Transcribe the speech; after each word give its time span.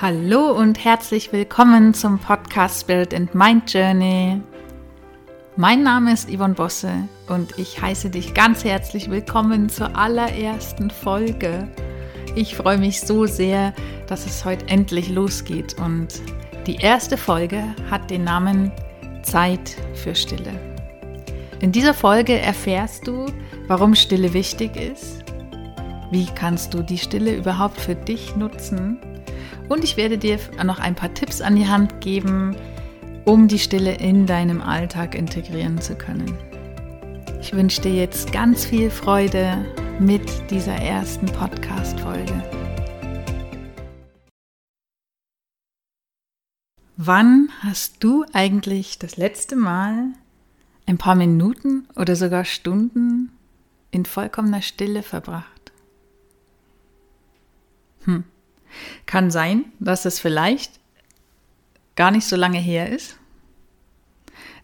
Hallo 0.00 0.52
und 0.52 0.84
herzlich 0.84 1.32
willkommen 1.32 1.92
zum 1.92 2.20
Podcast 2.20 2.82
Spirit 2.82 3.12
and 3.12 3.34
Mind 3.34 3.74
Journey. 3.74 4.40
Mein 5.56 5.82
Name 5.82 6.12
ist 6.12 6.30
Yvonne 6.30 6.54
Bosse 6.54 7.08
und 7.28 7.58
ich 7.58 7.82
heiße 7.82 8.08
dich 8.08 8.32
ganz 8.32 8.62
herzlich 8.62 9.10
willkommen 9.10 9.68
zur 9.68 9.96
allerersten 9.96 10.90
Folge. 10.90 11.66
Ich 12.36 12.54
freue 12.54 12.78
mich 12.78 13.00
so 13.00 13.26
sehr, 13.26 13.74
dass 14.06 14.24
es 14.24 14.44
heute 14.44 14.68
endlich 14.68 15.08
losgeht 15.08 15.74
und 15.80 16.22
die 16.68 16.76
erste 16.76 17.16
Folge 17.16 17.64
hat 17.90 18.08
den 18.08 18.22
Namen 18.22 18.70
Zeit 19.24 19.74
für 19.94 20.14
Stille. 20.14 20.52
In 21.58 21.72
dieser 21.72 21.92
Folge 21.92 22.38
erfährst 22.38 23.04
du, 23.08 23.26
warum 23.66 23.96
Stille 23.96 24.32
wichtig 24.32 24.76
ist, 24.76 25.24
wie 26.12 26.26
kannst 26.36 26.72
du 26.72 26.84
die 26.84 26.98
Stille 26.98 27.34
überhaupt 27.34 27.80
für 27.80 27.96
dich 27.96 28.36
nutzen 28.36 29.00
und 29.68 29.84
ich 29.84 29.96
werde 29.96 30.18
dir 30.18 30.38
noch 30.64 30.78
ein 30.78 30.94
paar 30.94 31.14
Tipps 31.14 31.40
an 31.40 31.56
die 31.56 31.66
Hand 31.66 32.00
geben, 32.00 32.56
um 33.24 33.48
die 33.48 33.58
Stille 33.58 33.94
in 33.96 34.26
deinem 34.26 34.60
Alltag 34.60 35.14
integrieren 35.14 35.80
zu 35.80 35.94
können. 35.94 36.36
Ich 37.40 37.52
wünsche 37.52 37.82
dir 37.82 37.94
jetzt 37.94 38.32
ganz 38.32 38.64
viel 38.64 38.90
Freude 38.90 39.64
mit 40.00 40.50
dieser 40.50 40.74
ersten 40.74 41.26
Podcast-Folge. 41.26 42.42
Wann 46.96 47.50
hast 47.60 48.02
du 48.02 48.24
eigentlich 48.32 48.98
das 48.98 49.16
letzte 49.16 49.54
Mal 49.54 50.12
ein 50.86 50.98
paar 50.98 51.14
Minuten 51.14 51.86
oder 51.94 52.16
sogar 52.16 52.44
Stunden 52.44 53.30
in 53.90 54.04
vollkommener 54.04 54.62
Stille 54.62 55.02
verbracht? 55.02 55.72
Hm. 58.04 58.24
Kann 59.06 59.30
sein, 59.30 59.64
dass 59.78 60.04
es 60.04 60.20
vielleicht 60.20 60.72
gar 61.96 62.10
nicht 62.10 62.26
so 62.26 62.36
lange 62.36 62.58
her 62.58 62.90
ist. 62.90 63.18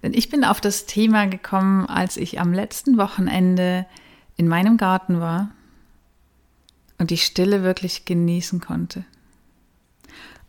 Denn 0.02 0.12
ich 0.14 0.28
bin 0.28 0.44
auf 0.44 0.60
das 0.60 0.86
Thema 0.86 1.26
gekommen, 1.26 1.86
als 1.86 2.16
ich 2.16 2.38
am 2.38 2.52
letzten 2.52 2.98
Wochenende 2.98 3.86
in 4.36 4.48
meinem 4.48 4.76
Garten 4.76 5.20
war 5.20 5.50
und 6.98 7.10
die 7.10 7.16
Stille 7.16 7.62
wirklich 7.62 8.04
genießen 8.04 8.60
konnte. 8.60 9.04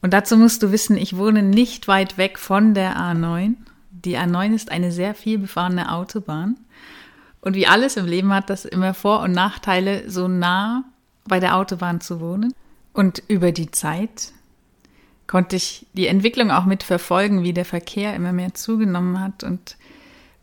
Und 0.02 0.14
dazu 0.14 0.38
musst 0.38 0.62
du 0.62 0.72
wissen, 0.72 0.98
ich 0.98 1.18
wohne 1.18 1.42
nicht 1.42 1.88
weit 1.88 2.18
weg 2.18 2.38
von 2.38 2.74
der 2.74 2.96
A9. 2.98 3.56
Die 3.90 4.18
A9 4.18 4.54
ist 4.54 4.72
eine 4.72 4.92
sehr 4.92 5.16
viel 5.16 5.40
befahrene 5.40 5.92
Autobahn. 5.92 6.58
Und 7.42 7.56
wie 7.56 7.66
alles 7.66 7.98
im 7.98 8.06
Leben 8.06 8.34
hat 8.34 8.50
das 8.50 8.66
immer 8.66 8.94
Vor- 8.94 9.22
und 9.22 9.32
Nachteile, 9.32 10.10
so 10.10 10.28
nah 10.28 10.84
bei 11.28 11.40
der 11.40 11.56
Autobahn 11.56 12.02
zu 12.02 12.20
wohnen. 12.20 12.54
Und 12.96 13.22
über 13.28 13.52
die 13.52 13.72
Zeit 13.72 14.32
konnte 15.28 15.58
ich 15.58 15.86
die 15.92 16.08
Entwicklung 16.08 16.50
auch 16.50 16.64
mitverfolgen, 16.64 17.44
wie 17.44 17.52
der 17.52 17.66
Verkehr 17.66 18.16
immer 18.16 18.32
mehr 18.32 18.54
zugenommen 18.54 19.20
hat 19.20 19.44
und 19.44 19.76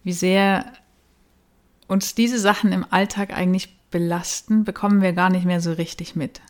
wie 0.04 0.12
sehr 0.12 0.66
uns 1.88 2.14
diese 2.14 2.38
Sachen 2.38 2.70
im 2.72 2.84
Alltag 2.90 3.32
eigentlich 3.32 3.74
belasten, 3.90 4.64
bekommen 4.64 5.00
wir 5.00 5.14
gar 5.14 5.30
nicht 5.30 5.46
mehr 5.46 5.62
so 5.62 5.72
richtig 5.72 6.14
mit. 6.14 6.42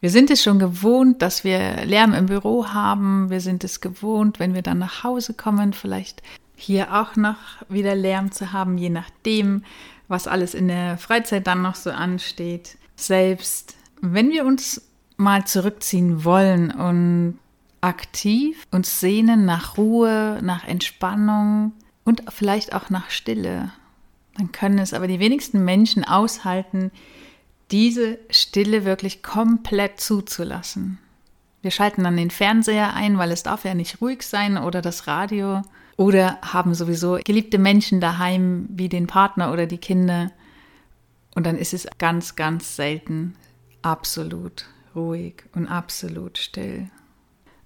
Wir 0.00 0.10
sind 0.10 0.28
es 0.32 0.42
schon 0.42 0.58
gewohnt, 0.58 1.22
dass 1.22 1.44
wir 1.44 1.84
Lärm 1.84 2.12
im 2.12 2.26
Büro 2.26 2.66
haben. 2.66 3.30
Wir 3.30 3.40
sind 3.40 3.62
es 3.62 3.80
gewohnt, 3.80 4.40
wenn 4.40 4.54
wir 4.54 4.62
dann 4.62 4.78
nach 4.78 5.04
Hause 5.04 5.34
kommen, 5.34 5.72
vielleicht 5.72 6.20
hier 6.56 6.94
auch 6.94 7.14
noch 7.14 7.36
wieder 7.68 7.94
Lärm 7.94 8.32
zu 8.32 8.52
haben, 8.52 8.76
je 8.76 8.90
nachdem, 8.90 9.62
was 10.08 10.26
alles 10.26 10.52
in 10.52 10.66
der 10.66 10.98
Freizeit 10.98 11.46
dann 11.46 11.62
noch 11.62 11.76
so 11.76 11.92
ansteht. 11.92 12.76
Selbst 12.96 13.76
wenn 14.12 14.30
wir 14.30 14.44
uns 14.44 14.82
mal 15.16 15.46
zurückziehen 15.46 16.24
wollen 16.24 16.70
und 16.70 17.38
aktiv 17.80 18.66
uns 18.70 19.00
sehnen 19.00 19.44
nach 19.44 19.78
Ruhe, 19.78 20.40
nach 20.42 20.66
Entspannung 20.66 21.72
und 22.04 22.22
vielleicht 22.28 22.74
auch 22.74 22.90
nach 22.90 23.10
Stille, 23.10 23.72
dann 24.36 24.52
können 24.52 24.78
es 24.78 24.92
aber 24.92 25.06
die 25.06 25.20
wenigsten 25.20 25.64
Menschen 25.64 26.04
aushalten, 26.04 26.90
diese 27.70 28.18
Stille 28.30 28.84
wirklich 28.84 29.22
komplett 29.22 30.00
zuzulassen. 30.00 30.98
Wir 31.62 31.70
schalten 31.70 32.04
dann 32.04 32.16
den 32.16 32.30
Fernseher 32.30 32.94
ein, 32.94 33.16
weil 33.16 33.30
es 33.30 33.42
darf 33.42 33.64
ja 33.64 33.74
nicht 33.74 34.02
ruhig 34.02 34.22
sein 34.22 34.58
oder 34.58 34.82
das 34.82 35.06
Radio 35.06 35.62
oder 35.96 36.38
haben 36.42 36.74
sowieso 36.74 37.18
geliebte 37.24 37.58
Menschen 37.58 38.00
daheim 38.00 38.66
wie 38.68 38.90
den 38.90 39.06
Partner 39.06 39.50
oder 39.50 39.66
die 39.66 39.78
Kinder. 39.78 40.30
Und 41.34 41.46
dann 41.46 41.56
ist 41.56 41.72
es 41.72 41.88
ganz, 41.98 42.36
ganz 42.36 42.76
selten 42.76 43.34
absolut 43.84 44.66
ruhig 44.94 45.44
und 45.54 45.68
absolut 45.68 46.38
still. 46.38 46.88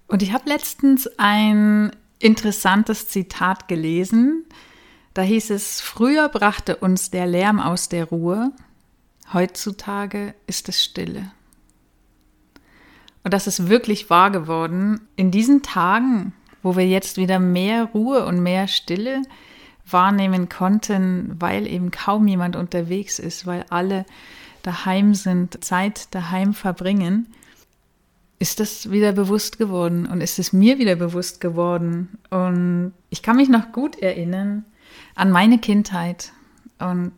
Und 0.07 0.23
ich 0.23 0.33
habe 0.33 0.49
letztens 0.49 1.09
ein 1.17 1.91
interessantes 2.19 3.07
Zitat 3.07 3.67
gelesen. 3.67 4.45
Da 5.13 5.21
hieß 5.21 5.51
es, 5.51 5.81
früher 5.81 6.29
brachte 6.29 6.75
uns 6.77 7.11
der 7.11 7.27
Lärm 7.27 7.59
aus 7.59 7.89
der 7.89 8.05
Ruhe, 8.05 8.51
heutzutage 9.33 10.33
ist 10.47 10.69
es 10.69 10.83
Stille. 10.83 11.31
Und 13.23 13.33
das 13.33 13.47
ist 13.47 13.69
wirklich 13.69 14.09
wahr 14.09 14.31
geworden. 14.31 15.01
In 15.15 15.29
diesen 15.29 15.61
Tagen, 15.61 16.33
wo 16.63 16.75
wir 16.75 16.87
jetzt 16.87 17.17
wieder 17.17 17.39
mehr 17.39 17.85
Ruhe 17.85 18.25
und 18.25 18.41
mehr 18.41 18.67
Stille 18.67 19.21
wahrnehmen 19.85 20.49
konnten, 20.49 21.35
weil 21.39 21.67
eben 21.67 21.91
kaum 21.91 22.27
jemand 22.27 22.55
unterwegs 22.55 23.19
ist, 23.19 23.45
weil 23.45 23.65
alle 23.69 24.05
daheim 24.63 25.13
sind, 25.13 25.63
Zeit 25.63 26.13
daheim 26.13 26.53
verbringen, 26.53 27.27
ist 28.39 28.59
das 28.59 28.89
wieder 28.89 29.11
bewusst 29.11 29.57
geworden 29.57 30.05
und 30.05 30.21
ist 30.21 30.39
es 30.39 30.53
mir 30.53 30.79
wieder 30.79 30.95
bewusst 30.95 31.41
geworden. 31.41 32.17
Und 32.29 32.93
ich 33.09 33.21
kann 33.21 33.35
mich 33.35 33.49
noch 33.49 33.73
gut 33.73 33.97
erinnern 33.97 34.65
an 35.15 35.29
meine 35.29 35.59
Kindheit. 35.59 36.31
Und 36.79 37.13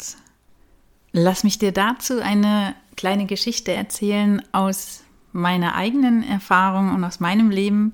lass 1.12 1.44
mich 1.44 1.60
dir 1.60 1.72
dazu 1.72 2.20
eine 2.20 2.76
kleine 2.96 3.28
Geschichte 3.28 3.72
erzählen 3.72 4.42
aus 4.52 5.04
meiner 5.32 5.76
eigenen 5.76 6.24
Erfahrung 6.24 6.94
und 6.94 7.04
aus 7.04 7.20
meinem 7.20 7.52
Leben. 7.52 7.94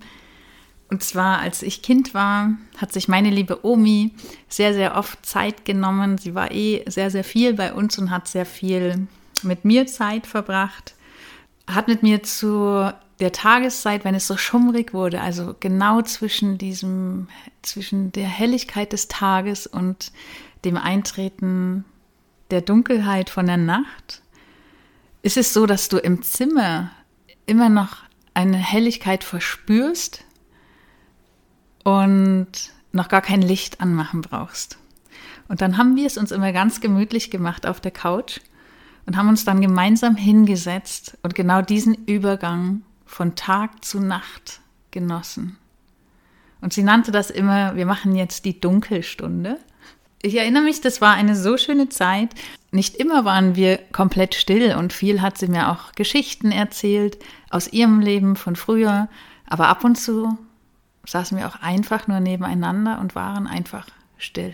Und 0.90 1.04
zwar, 1.04 1.40
als 1.40 1.64
ich 1.64 1.82
Kind 1.82 2.14
war, 2.14 2.52
hat 2.78 2.94
sich 2.94 3.10
meine 3.10 3.30
liebe 3.30 3.66
Omi 3.66 4.12
sehr, 4.48 4.74
sehr 4.74 4.96
oft 4.96 5.26
Zeit 5.26 5.66
genommen. 5.66 6.18
Sie 6.18 6.34
war 6.34 6.52
eh 6.52 6.86
sehr, 6.88 7.12
sehr 7.12 7.26
viel 7.26 7.54
bei 7.54 7.74
uns 7.74 7.98
und 7.98 8.10
hat 8.10 8.30
sehr 8.30 8.46
viel 8.46 9.08
mit 9.44 9.66
mir 9.66 9.88
Zeit 9.88 10.28
verbracht, 10.28 10.96
hat 11.68 11.88
mit 11.88 12.04
mir 12.04 12.24
zu 12.24 12.92
der 13.20 13.32
Tageszeit, 13.32 14.06
wenn 14.06 14.16
es 14.16 14.28
so 14.28 14.38
schummrig 14.38 14.94
wurde, 14.94 15.22
also 15.22 15.56
genau 15.60 16.02
zwischen 16.04 16.58
diesem, 16.58 17.28
zwischen 17.62 18.12
der 18.12 18.28
Helligkeit 18.28 18.94
des 18.94 19.08
Tages 19.08 19.66
und 19.66 20.12
dem 20.66 20.78
Eintreten 20.78 21.84
der 22.52 22.62
Dunkelheit 22.62 23.30
von 23.30 23.48
der 23.48 23.58
Nacht, 23.58 24.22
ist 25.24 25.38
es 25.38 25.54
so, 25.54 25.66
dass 25.66 25.90
du 25.90 25.98
im 25.98 26.22
Zimmer 26.22 26.92
immer 27.46 27.70
noch 27.70 27.98
eine 28.34 28.58
Helligkeit 28.58 29.24
verspürst 29.24 30.24
und 31.84 32.48
noch 32.92 33.10
gar 33.10 33.22
kein 33.22 33.42
Licht 33.42 33.82
anmachen 33.82 34.22
brauchst. 34.22 34.78
Und 35.48 35.62
dann 35.62 35.78
haben 35.78 35.96
wir 35.96 36.06
es 36.06 36.18
uns 36.18 36.32
immer 36.32 36.52
ganz 36.52 36.82
gemütlich 36.82 37.32
gemacht 37.32 37.66
auf 37.66 37.80
der 37.80 37.92
Couch 37.92 38.40
und 39.08 39.16
haben 39.18 39.30
uns 39.30 39.46
dann 39.46 39.62
gemeinsam 39.62 40.16
hingesetzt 40.16 41.18
und 41.24 41.34
genau 41.34 41.62
diesen 41.62 41.96
Übergang 42.06 42.84
von 43.06 43.36
Tag 43.36 43.84
zu 43.84 44.00
Nacht 44.02 44.60
genossen. 44.92 45.58
Und 46.62 46.74
sie 46.74 46.84
nannte 46.84 47.12
das 47.12 47.32
immer, 47.32 47.76
wir 47.76 47.86
machen 47.86 48.16
jetzt 48.16 48.44
die 48.44 48.60
Dunkelstunde. 48.60 49.58
Ich 50.22 50.36
erinnere 50.36 50.64
mich, 50.64 50.82
das 50.82 51.00
war 51.00 51.14
eine 51.14 51.36
so 51.36 51.58
schöne 51.58 51.88
Zeit. 51.88 52.36
Nicht 52.72 52.96
immer 52.96 53.24
waren 53.24 53.56
wir 53.56 53.78
komplett 53.94 54.36
still 54.36 54.76
und 54.76 54.92
viel 54.92 55.22
hat 55.22 55.38
sie 55.38 55.48
mir 55.48 55.72
auch 55.72 55.94
Geschichten 55.94 56.52
erzählt 56.52 57.18
aus 57.50 57.72
ihrem 57.72 58.02
Leben 58.02 58.36
von 58.36 58.58
früher. 58.58 59.08
Aber 59.46 59.70
ab 59.70 59.86
und 59.86 59.96
zu 59.96 60.38
saßen 61.06 61.38
wir 61.38 61.48
auch 61.48 61.62
einfach 61.62 62.08
nur 62.08 62.20
nebeneinander 62.20 63.00
und 63.00 63.16
waren 63.16 63.48
einfach 63.48 63.88
still. 64.18 64.54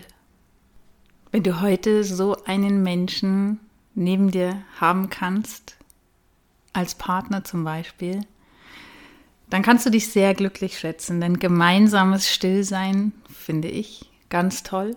Wenn 1.32 1.42
du 1.42 1.60
heute 1.60 2.04
so 2.04 2.36
einen 2.44 2.84
Menschen 2.84 3.58
neben 3.94 4.30
dir 4.30 4.62
haben 4.80 5.10
kannst, 5.10 5.76
als 6.72 6.94
Partner 6.94 7.44
zum 7.44 7.64
Beispiel, 7.64 8.20
dann 9.50 9.62
kannst 9.62 9.86
du 9.86 9.90
dich 9.90 10.08
sehr 10.08 10.34
glücklich 10.34 10.78
schätzen, 10.78 11.20
denn 11.20 11.38
gemeinsames 11.38 12.28
Stillsein 12.28 13.12
finde 13.32 13.68
ich 13.68 14.10
ganz 14.28 14.62
toll 14.62 14.96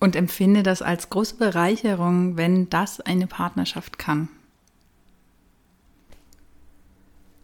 und 0.00 0.16
empfinde 0.16 0.62
das 0.62 0.82
als 0.82 1.10
große 1.10 1.36
Bereicherung, 1.36 2.36
wenn 2.36 2.70
das 2.70 3.00
eine 3.00 3.26
Partnerschaft 3.26 3.98
kann. 3.98 4.28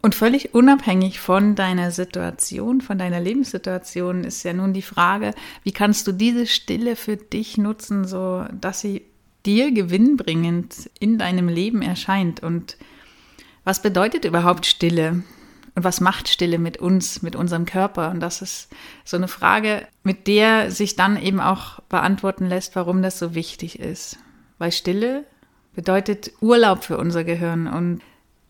Und 0.01 0.15
völlig 0.15 0.53
unabhängig 0.53 1.19
von 1.19 1.55
deiner 1.55 1.91
Situation, 1.91 2.81
von 2.81 2.97
deiner 2.97 3.19
Lebenssituation 3.19 4.23
ist 4.23 4.43
ja 4.43 4.53
nun 4.53 4.71
die 4.71 4.81
Frage, 4.81 5.33
wie 5.63 5.73
kannst 5.73 6.07
du 6.07 6.13
diese 6.13 6.47
Stille 6.47 6.95
für 6.95 7.17
dich 7.17 7.57
nutzen, 7.57 8.07
so 8.07 8.45
dass 8.53 8.79
sie 8.79 9.03
dir 9.47 9.71
gewinnbringend 9.71 10.91
in 10.99 11.17
deinem 11.17 11.47
Leben 11.47 11.81
erscheint. 11.81 12.43
Und 12.43 12.77
was 13.63 13.81
bedeutet 13.81 14.25
überhaupt 14.25 14.65
Stille? 14.65 15.23
Und 15.73 15.83
was 15.83 16.01
macht 16.01 16.27
Stille 16.27 16.59
mit 16.59 16.77
uns, 16.77 17.21
mit 17.21 17.35
unserem 17.35 17.65
Körper? 17.65 18.11
Und 18.11 18.19
das 18.19 18.41
ist 18.41 18.69
so 19.05 19.15
eine 19.15 19.27
Frage, 19.27 19.87
mit 20.03 20.27
der 20.27 20.71
sich 20.71 20.95
dann 20.95 21.21
eben 21.21 21.39
auch 21.39 21.79
beantworten 21.81 22.47
lässt, 22.47 22.75
warum 22.75 23.01
das 23.01 23.19
so 23.19 23.33
wichtig 23.33 23.79
ist. 23.79 24.17
Weil 24.57 24.71
Stille 24.71 25.23
bedeutet 25.73 26.31
Urlaub 26.41 26.83
für 26.83 26.97
unser 26.97 27.23
Gehirn. 27.23 27.67
Und 27.67 28.01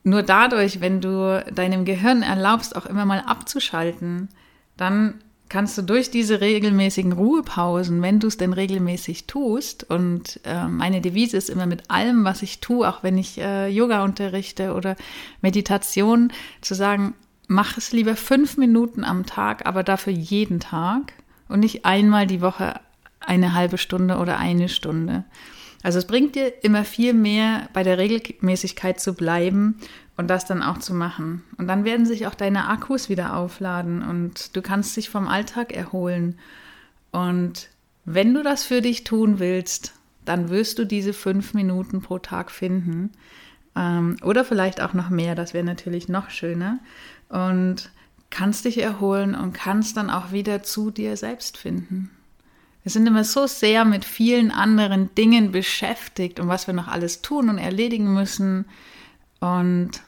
nur 0.03 0.23
dadurch, 0.23 0.79
wenn 0.79 1.01
du 1.01 1.43
deinem 1.53 1.83
Gehirn 1.83 2.23
erlaubst, 2.23 2.75
auch 2.75 2.85
immer 2.85 3.05
mal 3.05 3.19
abzuschalten, 3.19 4.29
dann 4.77 5.15
kannst 5.49 5.77
du 5.77 5.81
durch 5.81 6.11
diese 6.11 6.41
regelmäßigen 6.41 7.13
Ruhepausen, 7.13 8.01
wenn 8.01 8.19
du 8.19 8.27
es 8.27 8.37
denn 8.37 8.53
regelmäßig 8.53 9.27
tust, 9.27 9.89
und 9.89 10.39
äh, 10.43 10.67
meine 10.67 11.01
Devise 11.01 11.37
ist 11.37 11.49
immer 11.49 11.65
mit 11.65 11.89
allem, 11.89 12.25
was 12.25 12.41
ich 12.41 12.59
tue, 12.59 12.87
auch 12.87 13.03
wenn 13.03 13.17
ich 13.17 13.37
äh, 13.39 13.67
Yoga 13.67 14.03
unterrichte 14.03 14.73
oder 14.73 14.95
Meditation, 15.41 16.31
zu 16.61 16.75
sagen, 16.75 17.13
mach 17.47 17.77
es 17.77 17.91
lieber 17.91 18.15
fünf 18.15 18.57
Minuten 18.57 19.03
am 19.03 19.25
Tag, 19.25 19.65
aber 19.65 19.83
dafür 19.83 20.13
jeden 20.13 20.59
Tag 20.59 21.13
und 21.47 21.61
nicht 21.61 21.85
einmal 21.85 22.27
die 22.27 22.41
Woche 22.41 22.79
eine 23.19 23.53
halbe 23.53 23.77
Stunde 23.77 24.17
oder 24.17 24.37
eine 24.37 24.69
Stunde. 24.69 25.23
Also 25.83 25.99
es 25.99 26.07
bringt 26.07 26.35
dir 26.35 26.63
immer 26.63 26.83
viel 26.83 27.13
mehr, 27.13 27.69
bei 27.73 27.83
der 27.83 27.97
Regelmäßigkeit 27.97 28.99
zu 28.99 29.13
bleiben 29.13 29.79
und 30.17 30.27
das 30.27 30.45
dann 30.45 30.63
auch 30.63 30.79
zu 30.79 30.93
machen. 30.93 31.43
Und 31.57 31.67
dann 31.67 31.85
werden 31.85 32.05
sich 32.05 32.27
auch 32.27 32.35
deine 32.35 32.67
Akkus 32.67 33.07
wieder 33.07 33.35
aufladen 33.35 34.01
und 34.01 34.55
du 34.55 34.61
kannst 34.61 34.97
dich 34.97 35.09
vom 35.09 35.27
Alltag 35.27 35.71
erholen. 35.71 36.39
Und 37.11 37.69
wenn 38.03 38.33
du 38.33 38.43
das 38.43 38.63
für 38.63 38.81
dich 38.81 39.03
tun 39.03 39.39
willst, 39.39 39.93
dann 40.25 40.49
wirst 40.49 40.79
du 40.79 40.85
diese 40.85 41.13
fünf 41.13 41.53
Minuten 41.53 42.01
pro 42.01 42.17
Tag 42.17 42.51
finden. 42.51 43.11
Ähm, 43.75 44.17
oder 44.23 44.43
vielleicht 44.43 44.81
auch 44.81 44.93
noch 44.93 45.09
mehr, 45.09 45.35
das 45.35 45.53
wäre 45.53 45.63
natürlich 45.63 46.09
noch 46.09 46.31
schöner. 46.31 46.79
Und 47.29 47.91
kannst 48.29 48.65
dich 48.65 48.79
erholen 48.79 49.35
und 49.35 49.53
kannst 49.53 49.97
dann 49.97 50.09
auch 50.09 50.31
wieder 50.31 50.63
zu 50.63 50.91
dir 50.91 51.15
selbst 51.15 51.57
finden. 51.57 52.09
Wir 52.83 52.91
sind 52.91 53.05
immer 53.05 53.23
so 53.23 53.47
sehr 53.47 53.85
mit 53.85 54.05
vielen 54.05 54.49
anderen 54.51 55.13
Dingen 55.15 55.51
beschäftigt 55.51 56.39
und 56.39 56.47
was 56.47 56.67
wir 56.67 56.73
noch 56.73 56.87
alles 56.87 57.21
tun 57.21 57.49
und 57.49 57.57
erledigen 57.57 58.13
müssen. 58.13 58.65
Und 59.39 60.01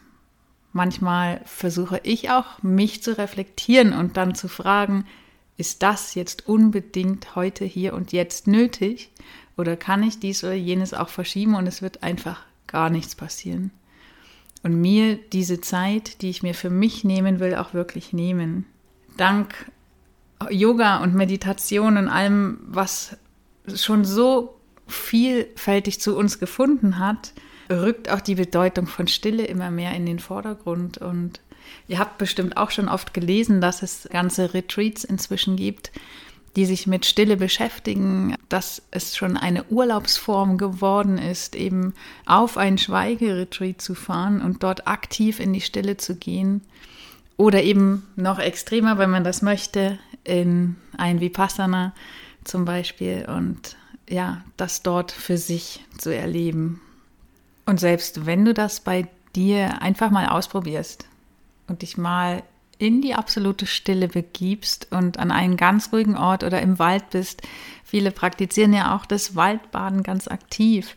manchmal 0.73 1.41
versuche 1.45 1.99
ich 2.03 2.29
auch, 2.29 2.61
mich 2.61 3.03
zu 3.03 3.17
reflektieren 3.17 3.93
und 3.93 4.17
dann 4.17 4.35
zu 4.35 4.47
fragen, 4.47 5.05
ist 5.57 5.83
das 5.83 6.15
jetzt 6.15 6.47
unbedingt 6.47 7.35
heute, 7.35 7.65
hier 7.65 7.93
und 7.93 8.13
jetzt 8.13 8.47
nötig? 8.47 9.11
Oder 9.57 9.75
kann 9.75 10.03
ich 10.03 10.19
dies 10.19 10.43
oder 10.43 10.53
jenes 10.53 10.93
auch 10.93 11.09
verschieben 11.09 11.55
und 11.55 11.67
es 11.67 11.81
wird 11.81 12.01
einfach 12.01 12.41
gar 12.67 12.89
nichts 12.89 13.15
passieren? 13.15 13.71
Und 14.63 14.79
mir 14.79 15.17
diese 15.17 15.59
Zeit, 15.59 16.21
die 16.21 16.29
ich 16.29 16.43
mir 16.43 16.53
für 16.53 16.69
mich 16.69 17.03
nehmen 17.03 17.39
will, 17.39 17.55
auch 17.55 17.73
wirklich 17.73 18.13
nehmen. 18.13 18.65
Dank 19.17 19.69
Yoga 20.49 21.03
und 21.03 21.13
Meditation 21.13 21.97
und 21.97 22.07
allem, 22.07 22.59
was 22.67 23.17
schon 23.75 24.05
so 24.05 24.55
vielfältig 24.87 25.99
zu 25.99 26.17
uns 26.17 26.39
gefunden 26.39 26.99
hat, 26.99 27.33
rückt 27.69 28.09
auch 28.09 28.21
die 28.21 28.35
Bedeutung 28.35 28.87
von 28.87 29.07
Stille 29.07 29.45
immer 29.45 29.71
mehr 29.71 29.93
in 29.93 30.05
den 30.05 30.19
Vordergrund. 30.19 30.97
Und 30.97 31.39
ihr 31.87 31.99
habt 31.99 32.17
bestimmt 32.17 32.57
auch 32.57 32.71
schon 32.71 32.89
oft 32.89 33.13
gelesen, 33.13 33.61
dass 33.61 33.81
es 33.81 34.07
ganze 34.11 34.53
Retreats 34.53 35.03
inzwischen 35.03 35.55
gibt, 35.55 35.91
die 36.55 36.65
sich 36.65 36.87
mit 36.87 37.05
Stille 37.05 37.37
beschäftigen, 37.37 38.35
dass 38.49 38.81
es 38.91 39.15
schon 39.15 39.37
eine 39.37 39.63
Urlaubsform 39.65 40.57
geworden 40.57 41.17
ist, 41.17 41.55
eben 41.55 41.93
auf 42.25 42.57
ein 42.57 42.77
Schweigeretreat 42.77 43.81
zu 43.81 43.93
fahren 43.93 44.41
und 44.41 44.63
dort 44.63 44.87
aktiv 44.87 45.39
in 45.39 45.53
die 45.53 45.61
Stille 45.61 45.97
zu 45.97 46.15
gehen. 46.15 46.61
Oder 47.37 47.63
eben 47.63 48.05
noch 48.15 48.39
extremer, 48.39 48.97
wenn 48.97 49.11
man 49.11 49.23
das 49.23 49.41
möchte, 49.41 49.99
in 50.23 50.75
ein 50.97 51.21
Vipassana 51.21 51.93
zum 52.43 52.65
Beispiel 52.65 53.25
und 53.29 53.77
ja, 54.09 54.43
das 54.57 54.81
dort 54.81 55.11
für 55.11 55.37
sich 55.37 55.85
zu 55.97 56.13
erleben. 56.13 56.81
Und 57.69 57.79
selbst 57.79 58.25
wenn 58.25 58.45
du 58.45 58.55
das 58.55 58.79
bei 58.79 59.07
dir 59.35 59.83
einfach 59.83 60.09
mal 60.09 60.29
ausprobierst 60.29 61.05
und 61.67 61.83
dich 61.83 61.99
mal 61.99 62.41
in 62.79 63.03
die 63.03 63.13
absolute 63.13 63.67
Stille 63.67 64.07
begibst 64.07 64.87
und 64.89 65.19
an 65.19 65.29
einen 65.29 65.55
ganz 65.55 65.93
ruhigen 65.93 66.17
Ort 66.17 66.43
oder 66.43 66.63
im 66.63 66.79
Wald 66.79 67.11
bist, 67.11 67.43
viele 67.83 68.09
praktizieren 68.09 68.73
ja 68.73 68.95
auch 68.95 69.05
das 69.05 69.35
Waldbaden 69.35 70.01
ganz 70.01 70.27
aktiv, 70.27 70.95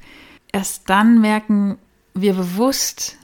erst 0.51 0.89
dann 0.89 1.21
merken 1.21 1.77
wir 2.15 2.33
bewusst, 2.33 3.19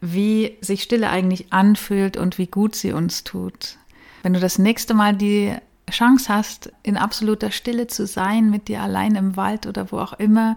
wie 0.00 0.56
sich 0.60 0.84
Stille 0.84 1.10
eigentlich 1.10 1.52
anfühlt 1.52 2.16
und 2.16 2.38
wie 2.38 2.46
gut 2.46 2.76
sie 2.76 2.92
uns 2.92 3.24
tut. 3.24 3.76
Wenn 4.22 4.34
du 4.34 4.38
das 4.40 4.56
nächste 4.56 4.94
Mal 4.94 5.16
die 5.16 5.52
Chance 5.90 6.32
hast, 6.32 6.72
in 6.84 6.96
absoluter 6.96 7.50
Stille 7.50 7.88
zu 7.88 8.06
sein, 8.06 8.50
mit 8.50 8.68
dir 8.68 8.82
allein 8.82 9.16
im 9.16 9.36
Wald 9.36 9.66
oder 9.66 9.90
wo 9.90 9.98
auch 9.98 10.12
immer 10.12 10.56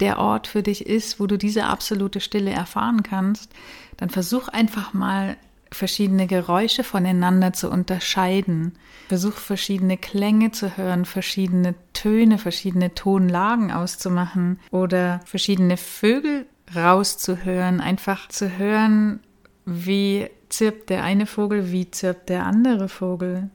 der 0.00 0.18
Ort 0.18 0.46
für 0.46 0.62
dich 0.62 0.86
ist, 0.86 1.20
wo 1.20 1.26
du 1.26 1.36
diese 1.36 1.64
absolute 1.64 2.20
Stille 2.20 2.50
erfahren 2.50 3.02
kannst, 3.02 3.52
dann 3.96 4.10
versuch 4.10 4.48
einfach 4.48 4.92
mal 4.92 5.36
verschiedene 5.72 6.26
Geräusche 6.26 6.82
voneinander 6.82 7.52
zu 7.52 7.70
unterscheiden. 7.70 8.72
Versuch 9.08 9.34
verschiedene 9.34 9.96
Klänge 9.96 10.50
zu 10.50 10.76
hören, 10.76 11.04
verschiedene 11.04 11.74
Töne, 11.92 12.38
verschiedene 12.38 12.94
Tonlagen 12.94 13.70
auszumachen 13.70 14.58
oder 14.70 15.20
verschiedene 15.26 15.76
Vögel 15.76 16.46
rauszuhören, 16.74 17.80
einfach 17.80 18.28
zu 18.28 18.58
hören, 18.58 19.20
wie 19.64 20.28
zirpt 20.48 20.90
der 20.90 21.04
eine 21.04 21.26
Vogel, 21.26 21.70
wie 21.70 21.90
zirpt 21.90 22.28
der 22.28 22.46
andere 22.46 22.88
Vogel. 22.88 23.50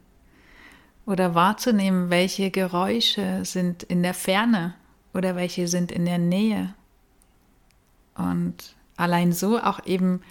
Oder 1.05 1.35
wahrzunehmen, 1.35 2.09
welche 2.09 2.49
Geräusche 2.49 3.41
sind 3.43 3.83
in 3.83 4.01
der 4.01 4.13
Ferne 4.13 4.73
oder 5.15 5.35
welche 5.35 5.67
sind 5.67 5.91
in 5.91 6.05
der 6.05 6.17
Nähe. 6.17 6.73
Und 8.15 8.75
allein 8.97 9.31
so 9.31 9.59
auch 9.59 9.85
eben 9.85 10.21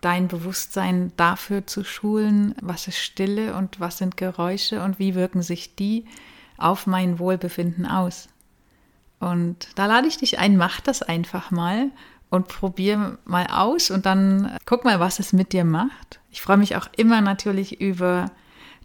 dein 0.00 0.28
Bewusstsein 0.28 1.12
dafür 1.16 1.66
zu 1.66 1.84
schulen, 1.84 2.54
was 2.60 2.88
ist 2.88 2.98
Stille 2.98 3.54
und 3.54 3.80
was 3.80 3.98
sind 3.98 4.16
Geräusche 4.16 4.82
und 4.82 4.98
wie 4.98 5.14
wirken 5.14 5.42
sich 5.42 5.74
die 5.74 6.04
auf 6.58 6.86
mein 6.86 7.18
Wohlbefinden 7.18 7.86
aus. 7.86 8.28
Und 9.18 9.68
da 9.76 9.86
lade 9.86 10.08
ich 10.08 10.18
dich 10.18 10.38
ein, 10.38 10.56
mach 10.56 10.80
das 10.80 11.02
einfach 11.02 11.50
mal 11.50 11.90
und 12.28 12.48
probier 12.48 13.18
mal 13.24 13.46
aus 13.46 13.90
und 13.90 14.06
dann 14.06 14.56
guck 14.66 14.84
mal, 14.84 15.00
was 15.00 15.18
es 15.18 15.32
mit 15.32 15.52
dir 15.52 15.64
macht. 15.64 16.20
Ich 16.30 16.42
freue 16.42 16.58
mich 16.58 16.76
auch 16.76 16.88
immer 16.96 17.20
natürlich 17.20 17.80
über 17.80 18.30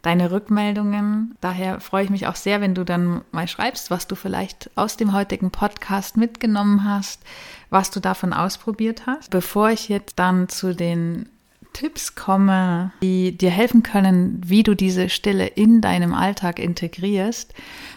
deine 0.02 0.30
Rückmeldungen. 0.30 1.36
Daher 1.40 1.80
freue 1.80 2.04
ich 2.04 2.10
mich 2.10 2.26
auch 2.26 2.36
sehr, 2.36 2.60
wenn 2.60 2.74
du 2.74 2.84
dann 2.84 3.22
mal 3.30 3.48
schreibst, 3.48 3.90
was 3.90 4.06
du 4.06 4.16
vielleicht 4.16 4.70
aus 4.74 4.96
dem 4.96 5.12
heutigen 5.12 5.50
Podcast 5.50 6.16
mitgenommen 6.16 6.84
hast, 6.84 7.22
was 7.70 7.90
du 7.90 8.00
davon 8.00 8.32
ausprobiert 8.32 9.06
hast. 9.06 9.30
Bevor 9.30 9.70
ich 9.70 9.88
jetzt 9.88 10.18
dann 10.18 10.48
zu 10.48 10.74
den 10.74 11.28
Tipps 11.72 12.14
komme, 12.14 12.92
die 13.02 13.36
dir 13.36 13.50
helfen 13.50 13.82
können, 13.82 14.40
wie 14.44 14.62
du 14.62 14.74
diese 14.74 15.08
Stille 15.08 15.46
in 15.46 15.80
deinem 15.80 16.14
Alltag 16.14 16.58
integrierst, 16.58 17.54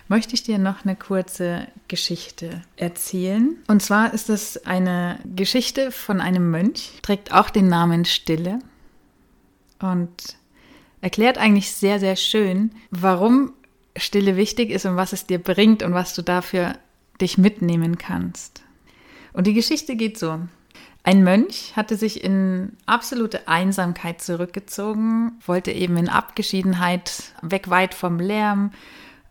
möchte 0.07 0.33
ich 0.33 0.43
dir 0.43 0.57
noch 0.59 0.85
eine 0.85 0.95
kurze 0.95 1.67
Geschichte 1.87 2.61
erzählen. 2.77 3.57
Und 3.67 3.81
zwar 3.81 4.13
ist 4.13 4.29
es 4.29 4.65
eine 4.65 5.19
Geschichte 5.35 5.91
von 5.91 6.21
einem 6.21 6.51
Mönch, 6.51 6.99
trägt 7.01 7.33
auch 7.33 7.49
den 7.49 7.67
Namen 7.67 8.05
Stille 8.05 8.59
und 9.79 10.37
erklärt 11.05 11.37
eigentlich 11.37 11.71
sehr, 11.71 11.99
sehr 11.99 12.15
schön, 12.15 12.71
warum 12.89 13.53
Stille 13.95 14.37
wichtig 14.37 14.71
ist 14.71 14.87
und 14.87 14.95
was 14.95 15.13
es 15.13 15.27
dir 15.27 15.37
bringt 15.37 15.83
und 15.83 15.93
was 15.93 16.15
du 16.15 16.23
dafür 16.23 16.79
dich 17.21 17.37
mitnehmen 17.37 17.99
kannst. 17.99 18.63
Und 19.31 19.45
die 19.45 19.53
Geschichte 19.53 19.95
geht 19.95 20.17
so. 20.17 20.39
Ein 21.03 21.23
Mönch 21.23 21.73
hatte 21.75 21.95
sich 21.95 22.23
in 22.23 22.75
absolute 22.87 23.47
Einsamkeit 23.47 24.19
zurückgezogen, 24.19 25.33
wollte 25.45 25.71
eben 25.71 25.95
in 25.95 26.09
Abgeschiedenheit, 26.09 27.35
weg 27.43 27.69
weit 27.69 27.93
vom 27.93 28.17
Lärm, 28.19 28.71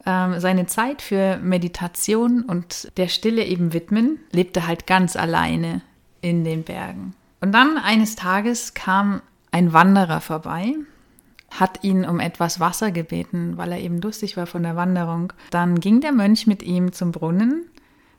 ähm, 0.06 0.38
seine 0.38 0.66
Zeit 0.66 1.02
für 1.02 1.38
Meditation 1.38 2.42
und 2.42 2.96
der 2.98 3.08
Stille 3.08 3.44
eben 3.44 3.72
widmen, 3.72 4.20
lebte 4.30 4.68
halt 4.68 4.86
ganz 4.86 5.16
alleine 5.16 5.82
in 6.20 6.44
den 6.44 6.62
Bergen. 6.62 7.16
Und 7.40 7.50
dann 7.50 7.78
eines 7.78 8.14
Tages 8.14 8.74
kam 8.74 9.22
ein 9.50 9.72
Wanderer 9.72 10.20
vorbei, 10.20 10.76
hat 11.54 11.84
ihn 11.84 12.04
um 12.04 12.20
etwas 12.20 12.58
Wasser 12.60 12.90
gebeten, 12.90 13.56
weil 13.56 13.72
er 13.72 13.78
eben 13.78 14.00
durstig 14.00 14.36
war 14.36 14.46
von 14.46 14.62
der 14.62 14.76
Wanderung. 14.76 15.32
Dann 15.50 15.80
ging 15.80 16.00
der 16.00 16.12
Mönch 16.12 16.46
mit 16.46 16.62
ihm 16.62 16.92
zum 16.92 17.12
Brunnen, 17.12 17.66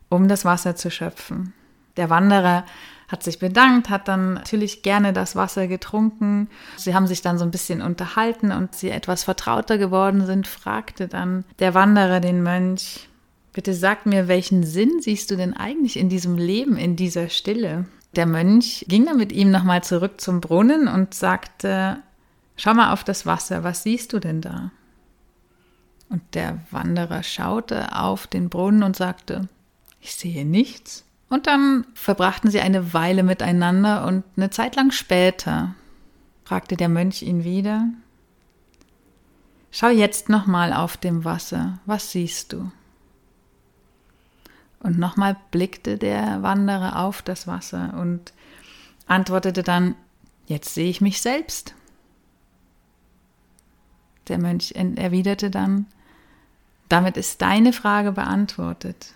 um 0.09 0.27
das 0.27 0.45
Wasser 0.45 0.75
zu 0.75 0.89
schöpfen. 0.89 1.53
Der 1.97 2.09
Wanderer 2.09 2.65
hat 3.07 3.23
sich 3.23 3.39
bedankt, 3.39 3.89
hat 3.89 4.07
dann 4.07 4.35
natürlich 4.35 4.81
gerne 4.81 5.13
das 5.13 5.35
Wasser 5.35 5.67
getrunken. 5.67 6.49
Sie 6.75 6.95
haben 6.95 7.07
sich 7.07 7.21
dann 7.21 7.37
so 7.37 7.45
ein 7.45 7.51
bisschen 7.51 7.81
unterhalten 7.81 8.51
und 8.51 8.73
sie 8.73 8.89
etwas 8.89 9.23
vertrauter 9.23 9.77
geworden 9.77 10.25
sind, 10.25 10.47
fragte 10.47 11.07
dann 11.07 11.45
der 11.59 11.73
Wanderer 11.73 12.19
den 12.19 12.41
Mönch, 12.41 13.09
bitte 13.53 13.73
sag 13.73 14.05
mir, 14.05 14.27
welchen 14.27 14.63
Sinn 14.63 15.01
siehst 15.01 15.29
du 15.29 15.35
denn 15.35 15.55
eigentlich 15.55 15.97
in 15.97 16.09
diesem 16.09 16.37
Leben, 16.37 16.77
in 16.77 16.95
dieser 16.95 17.29
Stille? 17.29 17.85
Der 18.15 18.25
Mönch 18.25 18.85
ging 18.87 19.05
dann 19.05 19.17
mit 19.17 19.31
ihm 19.31 19.51
nochmal 19.51 19.83
zurück 19.83 20.19
zum 20.19 20.41
Brunnen 20.41 20.87
und 20.87 21.13
sagte, 21.13 21.97
Schau 22.57 22.74
mal 22.74 22.93
auf 22.93 23.03
das 23.03 23.25
Wasser, 23.25 23.63
was 23.63 23.83
siehst 23.83 24.13
du 24.13 24.19
denn 24.19 24.41
da? 24.41 24.71
Und 26.09 26.21
der 26.33 26.59
Wanderer 26.71 27.24
schaute 27.24 27.95
auf 27.95 28.27
den 28.27 28.50
Brunnen 28.50 28.83
und 28.83 28.95
sagte, 28.95 29.47
ich 30.00 30.15
sehe 30.15 30.45
nichts. 30.45 31.03
Und 31.29 31.47
dann 31.47 31.85
verbrachten 31.95 32.51
sie 32.51 32.62
eine 32.62 32.93
Weile 32.93 33.24
miteinander 33.24 34.05
und 34.05 34.24
eine 34.38 34.51
Zeit 34.51 34.75
lang 34.75 34.91
später 34.91 35.74
fragte 36.43 36.77
der 36.77 36.89
Mönch 36.89 37.24
ihn 37.24 37.43
wieder, 37.43 37.88
Schau 39.77 39.89
jetzt 39.89 40.29
nochmal 40.29 40.71
auf 40.71 40.95
dem 40.95 41.25
Wasser, 41.25 41.79
was 41.85 42.13
siehst 42.13 42.53
du? 42.53 42.71
Und 44.79 44.97
nochmal 44.97 45.35
blickte 45.51 45.97
der 45.97 46.41
Wanderer 46.43 47.00
auf 47.00 47.21
das 47.21 47.45
Wasser 47.45 47.93
und 48.00 48.31
antwortete 49.05 49.63
dann, 49.63 49.95
jetzt 50.45 50.74
sehe 50.74 50.89
ich 50.89 51.01
mich 51.01 51.21
selbst. 51.21 51.75
Der 54.27 54.38
Mönch 54.38 54.74
erwiderte 54.75 55.50
dann, 55.50 55.86
damit 56.89 57.17
ist 57.17 57.41
deine 57.41 57.74
Frage 57.74 58.12
beantwortet. 58.12 59.13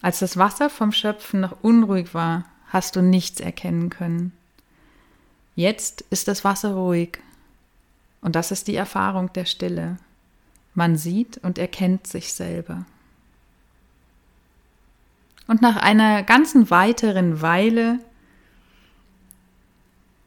Als 0.00 0.18
das 0.18 0.36
Wasser 0.36 0.70
vom 0.70 0.92
Schöpfen 0.92 1.40
noch 1.40 1.62
unruhig 1.62 2.14
war, 2.14 2.44
hast 2.68 2.96
du 2.96 3.02
nichts 3.02 3.40
erkennen 3.40 3.90
können. 3.90 4.32
Jetzt 5.54 6.02
ist 6.10 6.28
das 6.28 6.44
Wasser 6.44 6.74
ruhig. 6.74 7.18
Und 8.20 8.36
das 8.36 8.50
ist 8.50 8.68
die 8.68 8.76
Erfahrung 8.76 9.32
der 9.32 9.44
Stille. 9.44 9.98
Man 10.74 10.96
sieht 10.96 11.38
und 11.38 11.58
erkennt 11.58 12.06
sich 12.06 12.32
selber. 12.32 12.86
Und 15.46 15.60
nach 15.60 15.76
einer 15.76 16.22
ganzen 16.22 16.70
weiteren 16.70 17.42
Weile 17.42 17.98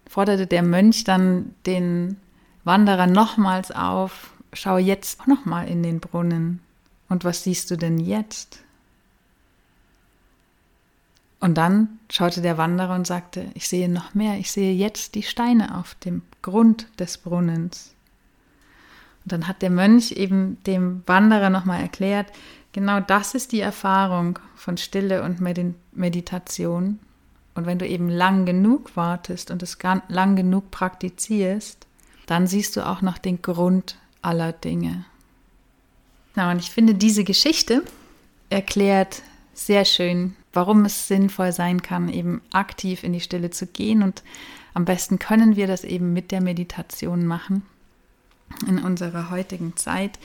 forderte 0.07 0.45
der 0.45 0.61
Mönch 0.61 1.03
dann 1.03 1.55
den 1.65 2.17
Wanderer 2.65 3.07
nochmals 3.07 3.71
auf, 3.71 4.33
schau 4.51 4.77
jetzt 4.77 5.27
nochmal 5.27 5.67
in 5.67 5.83
den 5.83 5.99
Brunnen. 5.99 6.59
Und 7.07 7.23
was 7.23 7.43
siehst 7.43 7.71
du 7.71 7.77
denn 7.77 7.99
jetzt? 7.99 8.59
Und 11.39 11.59
dann 11.59 11.99
schaute 12.09 12.41
der 12.41 12.57
Wanderer 12.57 12.95
und 12.95 13.05
sagte, 13.05 13.51
ich 13.53 13.67
sehe 13.67 13.87
noch 13.87 14.15
mehr, 14.15 14.39
ich 14.39 14.51
sehe 14.51 14.73
jetzt 14.73 15.13
die 15.13 15.21
Steine 15.21 15.77
auf 15.77 15.93
dem 15.95 16.23
Grund 16.41 16.87
des 16.99 17.19
Brunnens. 17.19 17.93
Und 19.23 19.31
dann 19.31 19.47
hat 19.47 19.61
der 19.61 19.69
Mönch 19.69 20.11
eben 20.13 20.57
dem 20.63 21.03
Wanderer 21.05 21.51
nochmal 21.51 21.81
erklärt, 21.81 22.31
genau 22.71 22.99
das 22.99 23.35
ist 23.35 23.51
die 23.51 23.59
Erfahrung 23.59 24.39
von 24.55 24.77
Stille 24.77 25.21
und 25.21 25.39
Meditation. 25.39 26.97
Und 27.53 27.65
wenn 27.67 27.77
du 27.77 27.87
eben 27.87 28.09
lang 28.09 28.45
genug 28.45 28.95
wartest 28.95 29.51
und 29.51 29.61
es 29.61 29.77
lang 30.07 30.35
genug 30.35 30.71
praktizierst, 30.71 31.84
dann 32.25 32.47
siehst 32.47 32.75
du 32.75 32.85
auch 32.85 33.01
noch 33.01 33.17
den 33.17 33.41
Grund 33.41 33.97
aller 34.21 34.51
Dinge. 34.51 35.05
Na, 36.35 36.51
und 36.51 36.59
ich 36.59 36.71
finde, 36.71 36.95
diese 36.95 37.23
Geschichte 37.23 37.83
erklärt 38.49 39.21
sehr 39.53 39.85
schön, 39.85 40.35
warum 40.53 40.85
es 40.85 41.07
sinnvoll 41.07 41.51
sein 41.51 41.81
kann, 41.81 42.09
eben 42.09 42.41
aktiv 42.51 43.03
in 43.03 43.13
die 43.13 43.21
Stille 43.21 43.51
zu 43.51 43.67
gehen. 43.67 44.03
Und 44.03 44.23
am 44.73 44.85
besten 44.85 45.19
können 45.19 45.55
wir 45.55 45.67
das 45.67 45.83
eben 45.83 46.13
mit 46.13 46.31
der 46.31 46.41
Meditation 46.41 47.25
machen 47.25 47.63
in 48.67 48.79
unserer 48.79 49.29
heutigen 49.29 49.75
Zeit. 49.77 50.19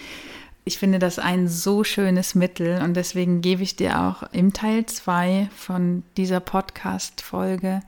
Ich 0.64 0.78
finde 0.78 0.98
das 0.98 1.18
ein 1.18 1.48
so 1.48 1.84
schönes 1.84 2.34
Mittel 2.34 2.82
und 2.82 2.94
deswegen 2.94 3.40
gebe 3.40 3.62
ich 3.62 3.76
dir 3.76 4.00
auch 4.00 4.24
im 4.32 4.52
Teil 4.52 4.86
2 4.86 5.48
von 5.56 6.02
dieser 6.16 6.40
Podcast-Folge 6.40 7.80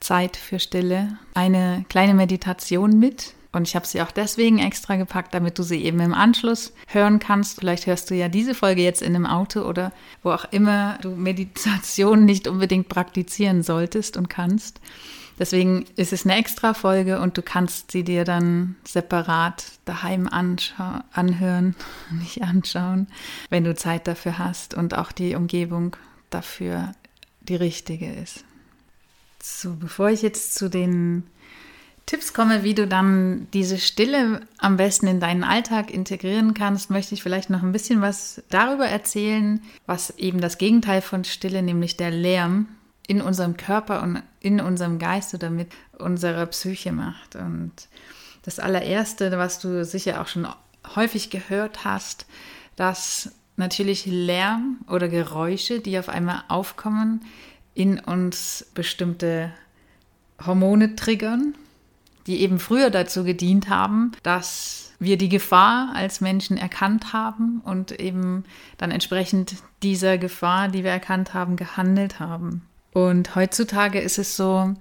Zeit 0.00 0.36
für 0.36 0.58
Stille 0.58 1.18
eine 1.34 1.84
kleine 1.88 2.14
Meditation 2.14 2.98
mit, 2.98 3.34
und 3.56 3.66
ich 3.66 3.74
habe 3.74 3.86
sie 3.86 4.02
auch 4.02 4.10
deswegen 4.10 4.58
extra 4.58 4.96
gepackt, 4.96 5.32
damit 5.32 5.58
du 5.58 5.62
sie 5.62 5.82
eben 5.82 5.98
im 6.00 6.12
Anschluss 6.12 6.74
hören 6.88 7.20
kannst. 7.20 7.58
Vielleicht 7.58 7.86
hörst 7.86 8.10
du 8.10 8.14
ja 8.14 8.28
diese 8.28 8.54
Folge 8.54 8.82
jetzt 8.82 9.00
in 9.00 9.16
einem 9.16 9.24
Auto 9.24 9.62
oder 9.62 9.92
wo 10.22 10.30
auch 10.30 10.44
immer 10.50 10.98
du 11.00 11.12
Meditation 11.12 12.26
nicht 12.26 12.48
unbedingt 12.48 12.90
praktizieren 12.90 13.62
solltest 13.62 14.18
und 14.18 14.28
kannst. 14.28 14.78
Deswegen 15.38 15.86
ist 15.96 16.12
es 16.12 16.26
eine 16.26 16.36
extra 16.36 16.74
Folge 16.74 17.18
und 17.18 17.38
du 17.38 17.42
kannst 17.42 17.92
sie 17.92 18.04
dir 18.04 18.24
dann 18.24 18.76
separat 18.84 19.64
daheim 19.86 20.28
anhören, 20.28 21.74
nicht 22.10 22.42
anschauen, 22.42 23.06
wenn 23.48 23.64
du 23.64 23.74
Zeit 23.74 24.06
dafür 24.06 24.36
hast 24.36 24.74
und 24.74 24.92
auch 24.92 25.12
die 25.12 25.34
Umgebung 25.34 25.96
dafür 26.28 26.92
die 27.40 27.56
richtige 27.56 28.12
ist. 28.12 28.44
So, 29.48 29.74
bevor 29.74 30.10
ich 30.10 30.22
jetzt 30.22 30.56
zu 30.56 30.68
den 30.68 31.22
Tipps 32.04 32.34
komme, 32.34 32.64
wie 32.64 32.74
du 32.74 32.88
dann 32.88 33.46
diese 33.52 33.78
Stille 33.78 34.40
am 34.58 34.76
besten 34.76 35.06
in 35.06 35.20
deinen 35.20 35.44
Alltag 35.44 35.92
integrieren 35.92 36.52
kannst, 36.52 36.90
möchte 36.90 37.14
ich 37.14 37.22
vielleicht 37.22 37.48
noch 37.48 37.62
ein 37.62 37.70
bisschen 37.70 38.00
was 38.00 38.42
darüber 38.50 38.86
erzählen, 38.86 39.62
was 39.86 40.10
eben 40.18 40.40
das 40.40 40.58
Gegenteil 40.58 41.00
von 41.00 41.22
Stille, 41.22 41.62
nämlich 41.62 41.96
der 41.96 42.10
Lärm, 42.10 42.66
in 43.06 43.22
unserem 43.22 43.56
Körper 43.56 44.02
und 44.02 44.20
in 44.40 44.60
unserem 44.60 44.98
Geist 44.98 45.32
oder 45.32 45.48
mit 45.48 45.68
unserer 45.96 46.46
Psyche 46.46 46.90
macht. 46.90 47.36
Und 47.36 47.72
das 48.42 48.58
allererste, 48.58 49.30
was 49.38 49.60
du 49.60 49.84
sicher 49.84 50.20
auch 50.20 50.26
schon 50.26 50.48
häufig 50.96 51.30
gehört 51.30 51.84
hast, 51.84 52.26
dass 52.74 53.30
natürlich 53.56 54.06
Lärm 54.06 54.78
oder 54.88 55.06
Geräusche, 55.08 55.78
die 55.78 56.00
auf 56.00 56.08
einmal 56.08 56.42
aufkommen, 56.48 57.20
in 57.76 58.00
uns 58.00 58.66
bestimmte 58.74 59.52
Hormone 60.44 60.96
triggern, 60.96 61.54
die 62.26 62.40
eben 62.40 62.58
früher 62.58 62.88
dazu 62.88 63.22
gedient 63.22 63.68
haben, 63.68 64.12
dass 64.22 64.92
wir 64.98 65.18
die 65.18 65.28
Gefahr 65.28 65.92
als 65.94 66.22
Menschen 66.22 66.56
erkannt 66.56 67.12
haben 67.12 67.60
und 67.64 67.92
eben 67.92 68.44
dann 68.78 68.90
entsprechend 68.90 69.56
dieser 69.82 70.16
Gefahr, 70.16 70.68
die 70.68 70.84
wir 70.84 70.90
erkannt 70.90 71.34
haben, 71.34 71.56
gehandelt 71.56 72.18
haben. 72.18 72.66
Und 72.94 73.34
heutzutage 73.36 74.00
ist 74.00 74.18
es 74.18 74.36
so, 74.36 74.74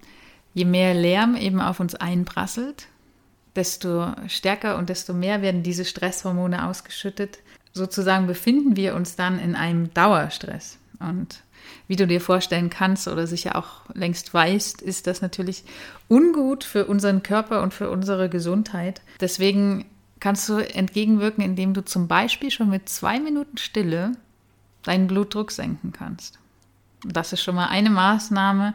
je 0.53 0.63
mehr 0.63 0.93
Lärm 0.93 1.35
eben 1.35 1.59
auf 1.59 1.81
uns 1.81 1.95
einprasselt, 1.95 2.87
desto 3.57 4.13
stärker 4.29 4.77
und 4.77 4.87
desto 4.87 5.13
mehr 5.13 5.41
werden 5.41 5.63
diese 5.63 5.83
Stresshormone 5.83 6.65
ausgeschüttet. 6.65 7.39
Sozusagen 7.73 8.25
befinden 8.25 8.77
wir 8.77 8.95
uns 8.95 9.17
dann 9.17 9.37
in 9.37 9.53
einem 9.53 9.93
Dauerstress. 9.93 10.77
Und 10.99 11.43
wie 11.87 11.95
du 11.95 12.07
dir 12.07 12.21
vorstellen 12.21 12.69
kannst 12.69 13.07
oder 13.07 13.27
sicher 13.27 13.55
auch 13.55 13.81
längst 13.93 14.33
weißt, 14.33 14.81
ist 14.81 15.07
das 15.07 15.21
natürlich 15.21 15.63
ungut 16.07 16.63
für 16.63 16.85
unseren 16.85 17.23
Körper 17.23 17.61
und 17.61 17.73
für 17.73 17.89
unsere 17.89 18.29
Gesundheit. 18.29 19.01
Deswegen 19.19 19.85
kannst 20.19 20.47
du 20.49 20.57
entgegenwirken, 20.57 21.43
indem 21.43 21.73
du 21.73 21.83
zum 21.83 22.07
Beispiel 22.07 22.51
schon 22.51 22.69
mit 22.69 22.89
zwei 22.89 23.19
Minuten 23.19 23.57
Stille 23.57 24.13
deinen 24.83 25.07
Blutdruck 25.07 25.51
senken 25.51 25.91
kannst. 25.91 26.39
Das 27.03 27.33
ist 27.33 27.43
schon 27.43 27.55
mal 27.55 27.67
eine 27.67 27.89
Maßnahme, 27.89 28.73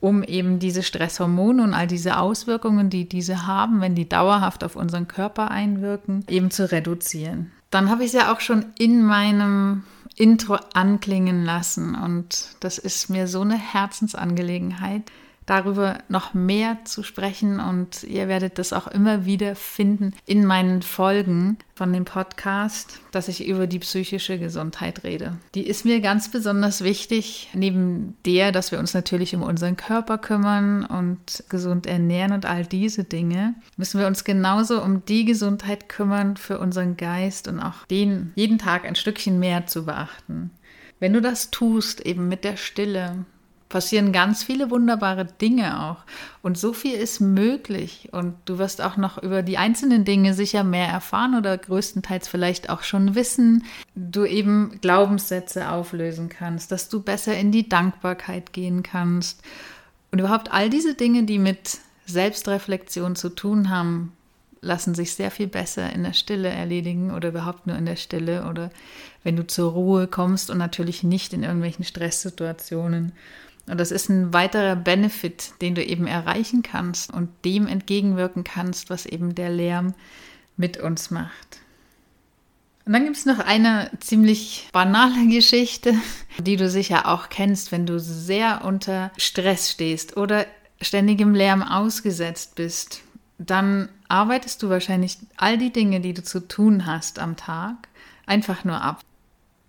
um 0.00 0.22
eben 0.24 0.58
diese 0.58 0.82
Stresshormone 0.82 1.62
und 1.62 1.74
all 1.74 1.86
diese 1.86 2.18
Auswirkungen, 2.18 2.90
die 2.90 3.08
diese 3.08 3.46
haben, 3.46 3.80
wenn 3.80 3.94
die 3.94 4.08
dauerhaft 4.08 4.64
auf 4.64 4.76
unseren 4.76 5.06
Körper 5.06 5.50
einwirken, 5.50 6.24
eben 6.28 6.50
zu 6.50 6.70
reduzieren. 6.70 7.52
Dann 7.70 7.88
habe 7.88 8.02
ich 8.02 8.08
es 8.08 8.20
ja 8.20 8.32
auch 8.32 8.40
schon 8.40 8.66
in 8.78 9.02
meinem 9.02 9.84
Intro 10.16 10.58
anklingen 10.74 11.44
lassen. 11.44 11.94
Und 11.94 12.56
das 12.60 12.78
ist 12.78 13.08
mir 13.10 13.26
so 13.26 13.40
eine 13.40 13.56
Herzensangelegenheit, 13.56 15.02
darüber 15.46 15.98
noch 16.08 16.34
mehr 16.34 16.78
zu 16.84 17.02
sprechen 17.02 17.60
und 17.60 18.04
ihr 18.04 18.28
werdet 18.28 18.58
das 18.58 18.72
auch 18.72 18.86
immer 18.86 19.24
wieder 19.24 19.54
finden 19.54 20.14
in 20.26 20.44
meinen 20.44 20.82
Folgen 20.82 21.58
von 21.74 21.92
dem 21.92 22.04
Podcast, 22.04 23.00
dass 23.10 23.28
ich 23.28 23.46
über 23.46 23.66
die 23.66 23.80
psychische 23.80 24.38
Gesundheit 24.38 25.04
rede. 25.04 25.38
Die 25.54 25.66
ist 25.66 25.84
mir 25.84 26.00
ganz 26.00 26.30
besonders 26.30 26.84
wichtig, 26.84 27.50
neben 27.54 28.16
der, 28.24 28.52
dass 28.52 28.72
wir 28.72 28.78
uns 28.78 28.94
natürlich 28.94 29.34
um 29.34 29.42
unseren 29.42 29.76
Körper 29.76 30.18
kümmern 30.18 30.84
und 30.84 31.44
gesund 31.48 31.86
ernähren 31.86 32.32
und 32.32 32.46
all 32.46 32.64
diese 32.64 33.04
Dinge, 33.04 33.54
müssen 33.76 33.98
wir 33.98 34.06
uns 34.06 34.24
genauso 34.24 34.82
um 34.82 35.04
die 35.06 35.24
Gesundheit 35.24 35.88
kümmern 35.88 36.36
für 36.36 36.58
unseren 36.58 36.96
Geist 36.96 37.48
und 37.48 37.60
auch 37.60 37.84
den 37.90 38.32
jeden 38.36 38.58
Tag 38.58 38.84
ein 38.84 38.94
Stückchen 38.94 39.38
mehr 39.38 39.66
zu 39.66 39.86
beachten. 39.86 40.50
Wenn 41.02 41.14
du 41.14 41.20
das 41.20 41.50
tust, 41.50 42.06
eben 42.06 42.28
mit 42.28 42.44
der 42.44 42.56
Stille, 42.56 43.24
passieren 43.72 44.12
ganz 44.12 44.44
viele 44.44 44.70
wunderbare 44.70 45.24
Dinge 45.24 45.82
auch. 45.82 45.96
Und 46.42 46.56
so 46.56 46.72
viel 46.72 46.94
ist 46.94 47.20
möglich. 47.20 48.10
Und 48.12 48.34
du 48.44 48.58
wirst 48.58 48.80
auch 48.80 48.96
noch 48.96 49.20
über 49.20 49.42
die 49.42 49.58
einzelnen 49.58 50.04
Dinge 50.04 50.34
sicher 50.34 50.62
mehr 50.62 50.86
erfahren 50.86 51.34
oder 51.36 51.58
größtenteils 51.58 52.28
vielleicht 52.28 52.70
auch 52.70 52.84
schon 52.84 53.16
wissen. 53.16 53.64
Du 53.96 54.24
eben 54.24 54.78
Glaubenssätze 54.80 55.70
auflösen 55.70 56.28
kannst, 56.28 56.70
dass 56.70 56.88
du 56.88 57.02
besser 57.02 57.36
in 57.36 57.50
die 57.50 57.68
Dankbarkeit 57.68 58.52
gehen 58.52 58.84
kannst. 58.84 59.42
Und 60.12 60.20
überhaupt 60.20 60.52
all 60.52 60.70
diese 60.70 60.94
Dinge, 60.94 61.24
die 61.24 61.40
mit 61.40 61.78
Selbstreflexion 62.06 63.16
zu 63.16 63.30
tun 63.30 63.70
haben, 63.70 64.12
lassen 64.60 64.94
sich 64.94 65.14
sehr 65.14 65.30
viel 65.30 65.48
besser 65.48 65.92
in 65.92 66.04
der 66.04 66.12
Stille 66.12 66.48
erledigen 66.48 67.10
oder 67.10 67.30
überhaupt 67.30 67.66
nur 67.66 67.76
in 67.76 67.84
der 67.84 67.96
Stille 67.96 68.46
oder 68.48 68.70
wenn 69.24 69.36
du 69.36 69.44
zur 69.46 69.72
Ruhe 69.72 70.06
kommst 70.06 70.50
und 70.50 70.58
natürlich 70.58 71.02
nicht 71.02 71.32
in 71.32 71.42
irgendwelchen 71.42 71.84
Stresssituationen 71.84 73.12
Und 73.66 73.78
das 73.78 73.90
ist 73.90 74.08
ein 74.08 74.32
weiterer 74.32 74.76
Benefit, 74.76 75.52
den 75.60 75.74
du 75.74 75.84
eben 75.84 76.06
erreichen 76.06 76.62
kannst 76.62 77.12
und 77.12 77.28
dem 77.44 77.66
entgegenwirken 77.66 78.44
kannst, 78.44 78.90
was 78.90 79.06
eben 79.06 79.34
der 79.34 79.50
Lärm 79.50 79.94
mit 80.56 80.78
uns 80.78 81.10
macht. 81.10 81.60
Und 82.84 82.94
dann 82.94 83.04
gibt 83.04 83.16
es 83.16 83.26
noch 83.26 83.38
eine 83.38 83.90
ziemlich 84.00 84.68
banale 84.72 85.28
Geschichte, 85.30 85.94
die 86.38 86.56
du 86.56 86.68
sicher 86.68 87.06
auch 87.06 87.28
kennst, 87.28 87.72
wenn 87.72 87.86
du 87.86 88.00
sehr 88.00 88.64
unter 88.64 89.12
Stress 89.16 89.70
stehst 89.70 90.16
oder 90.16 90.46
ständigem 90.80 91.34
Lärm 91.34 91.62
ausgesetzt 91.62 92.56
bist. 92.56 93.02
Dann 93.38 93.88
arbeitest 94.08 94.62
du 94.62 94.68
wahrscheinlich 94.68 95.18
all 95.36 95.58
die 95.58 95.72
Dinge, 95.72 96.00
die 96.00 96.14
du 96.14 96.22
zu 96.22 96.40
tun 96.40 96.86
hast 96.86 97.18
am 97.18 97.36
Tag, 97.36 97.88
einfach 98.26 98.64
nur 98.64 98.80
ab. 98.80 99.00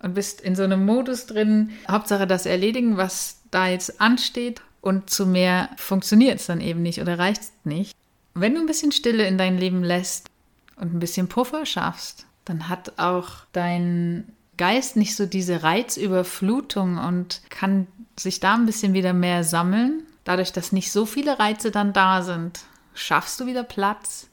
Und 0.00 0.14
bist 0.14 0.40
in 0.42 0.54
so 0.54 0.64
einem 0.64 0.84
Modus 0.84 1.26
drin, 1.26 1.70
Hauptsache 1.90 2.26
das 2.26 2.44
Erledigen, 2.44 2.98
was 2.98 3.40
da 3.54 3.68
jetzt 3.68 4.00
ansteht. 4.00 4.60
Und 4.80 5.08
zu 5.08 5.26
mehr 5.26 5.70
funktioniert 5.76 6.40
es 6.40 6.46
dann 6.46 6.60
eben 6.60 6.82
nicht 6.82 7.00
oder 7.00 7.18
reicht 7.18 7.40
es 7.40 7.52
nicht. 7.64 7.96
Wenn 8.34 8.54
du 8.54 8.60
ein 8.60 8.66
bisschen 8.66 8.92
Stille 8.92 9.26
in 9.26 9.38
dein 9.38 9.56
Leben 9.56 9.82
lässt 9.82 10.28
und 10.76 10.92
ein 10.92 10.98
bisschen 10.98 11.28
Puffer 11.28 11.64
schaffst, 11.64 12.26
dann 12.44 12.68
hat 12.68 12.98
auch 12.98 13.30
dein 13.52 14.24
Geist 14.56 14.96
nicht 14.96 15.16
so 15.16 15.26
diese 15.26 15.62
Reizüberflutung 15.62 16.98
und 16.98 17.40
kann 17.48 17.86
sich 18.18 18.40
da 18.40 18.54
ein 18.54 18.66
bisschen 18.66 18.92
wieder 18.92 19.12
mehr 19.12 19.42
sammeln. 19.42 20.02
Dadurch, 20.24 20.52
dass 20.52 20.72
nicht 20.72 20.92
so 20.92 21.06
viele 21.06 21.38
Reize 21.38 21.70
dann 21.70 21.92
da 21.92 22.22
sind, 22.22 22.60
schaffst 22.94 23.40
du 23.40 23.46
wieder 23.46 23.62
Platz, 23.64 24.28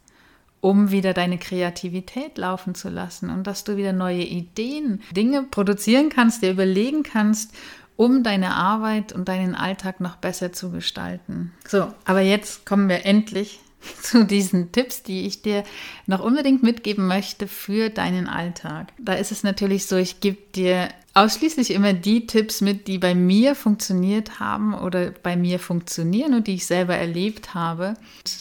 um 0.62 0.92
wieder 0.92 1.14
deine 1.14 1.38
Kreativität 1.38 2.38
laufen 2.38 2.76
zu 2.76 2.90
lassen 2.90 3.30
und 3.30 3.48
dass 3.48 3.64
du 3.64 3.78
wieder 3.78 3.94
neue 3.94 4.24
Ideen, 4.24 5.02
Dinge 5.12 5.44
produzieren 5.44 6.10
kannst, 6.10 6.44
dir 6.44 6.52
überlegen 6.52 7.04
kannst, 7.04 7.54
um 7.96 8.24
deine 8.24 8.56
Arbeit 8.56 9.14
und 9.14 9.28
deinen 9.28 9.56
Alltag 9.56 10.00
noch 10.00 10.16
besser 10.16 10.54
zu 10.54 10.72
gestalten. 10.72 11.52
So, 11.68 11.94
aber 12.06 12.22
jetzt 12.22 12.66
kommen 12.66 12.90
wir 12.90 13.06
endlich 13.06 13.60
zu 14.02 14.26
diesen 14.26 14.72
Tipps, 14.72 15.04
die 15.04 15.26
ich 15.26 15.42
dir 15.42 15.64
noch 16.06 16.20
unbedingt 16.20 16.64
mitgeben 16.64 17.08
möchte 17.08 17.48
für 17.48 17.90
deinen 17.90 18.28
Alltag. 18.28 18.94
Da 19.00 19.14
ist 19.14 19.32
es 19.32 19.44
natürlich 19.44 19.86
so, 19.86 19.98
ich 19.98 20.20
gebe 20.20 20.38
dir 20.56 20.90
ausschließlich 21.14 21.72
immer 21.72 21.94
die 21.94 22.28
Tipps 22.28 22.62
mit, 22.62 22.88
die 22.88 22.98
bei 22.98 23.16
mir 23.16 23.56
funktioniert 23.56 24.40
haben 24.40 24.74
oder 24.74 25.12
bei 25.12 25.36
mir 25.36 25.60
funktionieren 25.60 26.34
und 26.34 26.48
die 26.48 26.56
ich 26.56 26.66
selber 26.66 26.96
erlebt 26.96 27.54
habe. 27.54 27.96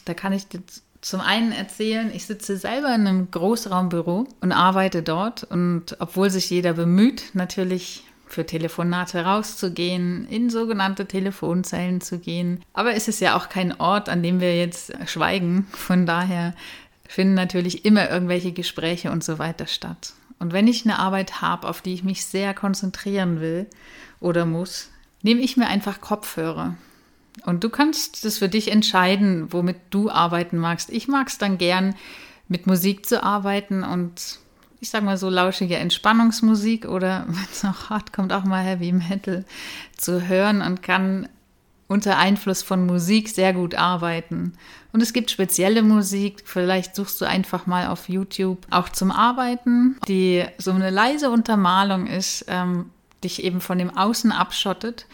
Da 0.04 0.14
kann 0.14 0.32
ich 0.32 0.46
dir 0.46 0.62
zum 1.00 1.20
einen 1.20 1.52
erzählen, 1.52 2.10
ich 2.14 2.26
sitze 2.26 2.56
selber 2.56 2.94
in 2.94 3.06
einem 3.06 3.30
Großraumbüro 3.30 4.28
und 4.40 4.52
arbeite 4.52 5.02
dort 5.02 5.44
und 5.44 5.96
obwohl 5.98 6.30
sich 6.30 6.50
jeder 6.50 6.74
bemüht, 6.74 7.30
natürlich 7.32 8.04
für 8.32 8.46
Telefonate 8.46 9.24
rauszugehen, 9.24 10.26
in 10.28 10.50
sogenannte 10.50 11.06
Telefonzellen 11.06 12.00
zu 12.00 12.18
gehen. 12.18 12.62
Aber 12.72 12.94
es 12.94 13.08
ist 13.08 13.20
ja 13.20 13.36
auch 13.36 13.48
kein 13.48 13.78
Ort, 13.80 14.08
an 14.08 14.22
dem 14.22 14.40
wir 14.40 14.56
jetzt 14.56 14.92
schweigen. 15.06 15.66
Von 15.72 16.06
daher 16.06 16.54
finden 17.08 17.34
natürlich 17.34 17.84
immer 17.84 18.08
irgendwelche 18.10 18.52
Gespräche 18.52 19.10
und 19.10 19.24
so 19.24 19.38
weiter 19.38 19.66
statt. 19.66 20.12
Und 20.38 20.52
wenn 20.52 20.68
ich 20.68 20.84
eine 20.84 20.98
Arbeit 20.98 21.42
habe, 21.42 21.68
auf 21.68 21.82
die 21.82 21.92
ich 21.92 22.04
mich 22.04 22.24
sehr 22.24 22.54
konzentrieren 22.54 23.40
will 23.40 23.66
oder 24.20 24.46
muss, 24.46 24.90
nehme 25.22 25.40
ich 25.40 25.56
mir 25.56 25.66
einfach 25.66 26.00
Kopfhörer. 26.00 26.76
Und 27.44 27.64
du 27.64 27.68
kannst 27.68 28.24
das 28.24 28.38
für 28.38 28.48
dich 28.48 28.70
entscheiden, 28.70 29.52
womit 29.52 29.76
du 29.90 30.10
arbeiten 30.10 30.58
magst. 30.58 30.90
Ich 30.90 31.08
mag 31.08 31.28
es 31.28 31.38
dann 31.38 31.58
gern, 31.58 31.94
mit 32.48 32.66
Musik 32.66 33.06
zu 33.06 33.22
arbeiten 33.22 33.84
und 33.84 34.40
ich 34.80 34.90
sag 34.90 35.04
mal 35.04 35.16
so 35.16 35.28
lauschige 35.28 35.76
Entspannungsmusik 35.76 36.86
oder 36.86 37.24
wenn 37.28 37.46
es 37.50 37.62
noch 37.62 37.90
hart 37.90 38.12
kommt, 38.12 38.32
auch 38.32 38.44
mal 38.44 38.64
Heavy 38.64 38.92
Metal 38.92 39.44
zu 39.96 40.26
hören 40.26 40.62
und 40.62 40.82
kann 40.82 41.28
unter 41.86 42.18
Einfluss 42.18 42.62
von 42.62 42.86
Musik 42.86 43.28
sehr 43.28 43.52
gut 43.52 43.74
arbeiten. 43.74 44.52
Und 44.92 45.02
es 45.02 45.12
gibt 45.12 45.30
spezielle 45.30 45.82
Musik, 45.82 46.42
vielleicht 46.44 46.94
suchst 46.94 47.20
du 47.20 47.24
einfach 47.24 47.66
mal 47.66 47.88
auf 47.88 48.08
YouTube 48.08 48.58
auch 48.70 48.88
zum 48.88 49.10
Arbeiten, 49.10 49.98
die 50.06 50.44
so 50.56 50.70
eine 50.70 50.90
leise 50.90 51.30
Untermalung 51.30 52.06
ist, 52.06 52.44
ähm, 52.46 52.90
dich 53.24 53.42
eben 53.42 53.60
von 53.60 53.76
dem 53.76 53.96
Außen 53.96 54.30
abschottet, 54.30 55.06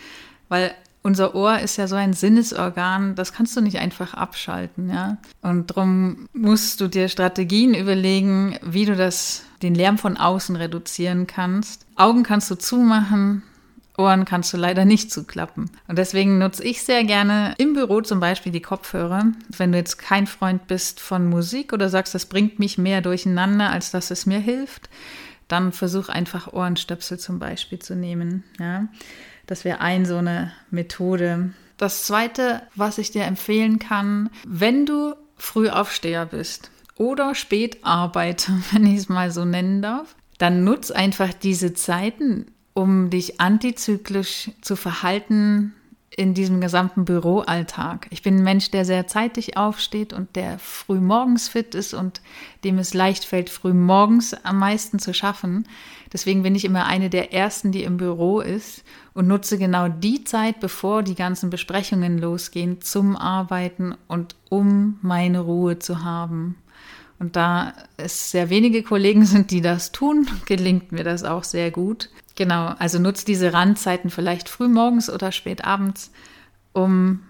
weil 0.51 0.75
unser 1.07 1.37
Ohr 1.37 1.61
ist 1.61 1.77
ja 1.77 1.87
so 1.87 1.95
ein 1.95 2.15
Sinnesorgan, 2.15 3.15
das 3.15 3.33
kannst 3.33 3.57
du 3.57 3.61
nicht 3.61 3.79
einfach 3.79 4.15
abschalten, 4.15 4.91
ja. 4.91 5.19
Und 5.41 5.71
darum 5.71 6.29
musst 6.33 6.81
du 6.81 6.89
dir 6.89 7.09
Strategien 7.09 7.75
überlegen, 7.75 8.59
wie 8.61 8.87
du 8.87 8.97
das, 8.97 9.45
den 9.63 9.77
Lärm 9.77 9.99
von 9.99 10.17
außen 10.17 10.57
reduzieren 10.57 11.29
kannst. 11.29 11.87
Augen 11.95 12.25
kannst 12.25 12.51
du 12.51 12.57
zumachen, 12.57 13.45
Ohren 13.97 14.25
kannst 14.25 14.53
du 14.53 14.57
leider 14.57 14.85
nicht 14.85 15.13
zuklappen. 15.13 15.71
Und 15.87 15.97
deswegen 15.97 16.39
nutze 16.39 16.65
ich 16.65 16.83
sehr 16.83 17.05
gerne 17.05 17.55
im 17.57 17.75
Büro 17.75 18.01
zum 18.01 18.19
Beispiel 18.19 18.51
die 18.51 18.61
Kopfhörer. 18.61 19.27
Wenn 19.57 19.71
du 19.71 19.79
jetzt 19.79 19.99
kein 19.99 20.27
Freund 20.27 20.67
bist 20.67 20.99
von 20.99 21.31
Musik 21.31 21.73
oder 21.73 21.89
sagst, 21.89 22.17
das 22.17 22.27
bringt 22.27 22.59
mich 22.59 22.79
mehr 22.79 23.01
durcheinander, 23.01 23.71
als 23.71 23.93
dass 23.93 24.11
es 24.11 24.27
mir 24.27 24.41
hilft, 24.41 24.91
dann 25.47 25.71
versuch 25.71 26.09
einfach 26.09 26.53
Ohrenstöpsel 26.53 27.21
zum 27.21 27.39
Beispiel 27.39 27.79
zu 27.79 27.95
nehmen. 27.95 28.43
Ja. 28.59 28.89
Das 29.47 29.65
wäre 29.65 29.81
ein 29.81 30.07
so 30.07 30.17
eine 30.17 30.53
Methode. 30.71 31.51
Das 31.77 32.05
zweite, 32.05 32.63
was 32.75 32.99
ich 32.99 33.11
dir 33.11 33.25
empfehlen 33.25 33.79
kann, 33.79 34.31
wenn 34.47 34.87
du 34.87 35.15
Frühaufsteher 35.37 36.27
bist 36.27 36.71
oder 36.97 37.35
Spätarbeiter, 37.35 38.53
wenn 38.73 38.87
ich 38.87 38.99
es 38.99 39.09
mal 39.09 39.31
so 39.31 39.45
nennen 39.45 39.83
darf, 39.83 40.15
dann 40.39 40.65
nutz 40.65 40.91
einfach 40.91 41.33
diese 41.33 41.75
Zeiten, 41.75 42.47
um 42.75 43.09
dich 43.09 43.41
antizyklisch 43.41 44.51
zu 44.61 44.77
verhalten, 44.77 45.73
in 46.17 46.33
diesem 46.33 46.61
gesamten 46.61 47.05
Büroalltag. 47.05 48.07
Ich 48.11 48.23
bin 48.23 48.37
ein 48.37 48.43
Mensch, 48.43 48.71
der 48.71 48.85
sehr 48.87 49.07
zeitig 49.07 49.57
aufsteht 49.59 50.15
und 50.15 50.35
der 50.35 50.59
früh 50.59 50.99
morgens 50.99 51.49
fit 51.49 51.75
ist 51.75 51.93
und 51.93 52.23
dem 52.65 52.79
es 52.79 52.95
leicht 52.95 53.25
fällt, 53.27 53.51
früh 53.51 53.75
morgens 53.75 54.33
am 54.33 54.59
meisten 54.59 54.99
zu 54.99 55.13
schaffen. 55.13 55.69
Deswegen 56.17 56.43
bin 56.43 56.55
ich 56.55 56.65
immer 56.65 56.87
eine 56.87 57.11
der 57.11 57.35
ersten, 57.35 57.73
die 57.73 57.83
im 57.83 57.99
Büro 57.99 58.41
ist 58.41 58.85
und 59.13 59.29
nutze 59.29 59.59
genau 59.59 59.89
die 59.89 60.25
Zeit, 60.25 60.61
bevor 60.61 61.03
die 61.03 61.15
ganzen 61.15 61.51
Besprechungen 61.51 62.17
losgehen, 62.17 62.81
zum 62.81 63.19
Arbeiten 63.19 63.95
und 64.09 64.35
um 64.49 64.99
meine 65.03 65.41
Ruhe 65.41 65.79
zu 65.79 66.03
haben. 66.03 66.55
Und 67.19 67.37
da 67.37 67.75
es 67.99 68.31
sehr 68.31 68.49
wenige 68.49 68.83
Kollegen 68.83 69.27
sind, 69.27 69.51
die 69.51 69.61
das 69.61 69.93
tun, 69.93 70.27
gelingt 70.47 70.91
mir 70.91 71.05
das 71.05 71.23
auch 71.23 71.45
sehr 71.45 71.71
gut. 71.71 72.09
Genau, 72.35 72.75
also 72.79 72.99
nutzt 72.99 73.29
diese 73.29 73.53
Randzeiten 73.53 74.09
vielleicht 74.09 74.49
früh 74.49 74.69
morgens 74.69 75.11
oder 75.11 75.33
spät 75.33 75.67
abends, 75.67 76.13
um, 76.73 77.25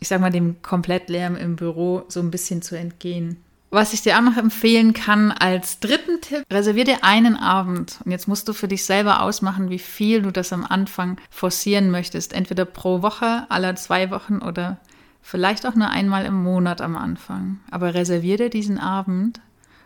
ich 0.00 0.08
sag 0.08 0.20
mal, 0.20 0.32
dem 0.32 0.60
Komplettlärm 0.60 1.36
im 1.36 1.54
Büro 1.54 2.02
so 2.08 2.18
ein 2.18 2.32
bisschen 2.32 2.62
zu 2.62 2.76
entgehen. 2.76 3.36
Was 3.70 3.92
ich 3.92 4.00
dir 4.00 4.16
auch 4.16 4.22
noch 4.22 4.38
empfehlen 4.38 4.94
kann 4.94 5.30
als 5.30 5.78
dritten 5.78 6.22
Tipp, 6.22 6.44
reservier 6.50 6.84
dir 6.84 7.04
einen 7.04 7.36
Abend. 7.36 7.98
Und 8.04 8.10
jetzt 8.10 8.26
musst 8.26 8.48
du 8.48 8.54
für 8.54 8.68
dich 8.68 8.84
selber 8.84 9.22
ausmachen, 9.22 9.68
wie 9.68 9.78
viel 9.78 10.22
du 10.22 10.30
das 10.30 10.54
am 10.54 10.64
Anfang 10.64 11.20
forcieren 11.30 11.90
möchtest. 11.90 12.32
Entweder 12.32 12.64
pro 12.64 13.02
Woche, 13.02 13.46
aller 13.50 13.76
zwei 13.76 14.10
Wochen 14.10 14.38
oder 14.38 14.78
vielleicht 15.20 15.66
auch 15.66 15.74
nur 15.74 15.90
einmal 15.90 16.24
im 16.24 16.42
Monat 16.42 16.80
am 16.80 16.96
Anfang. 16.96 17.60
Aber 17.70 17.92
reservier 17.92 18.38
dir 18.38 18.48
diesen 18.48 18.78
Abend 18.78 19.40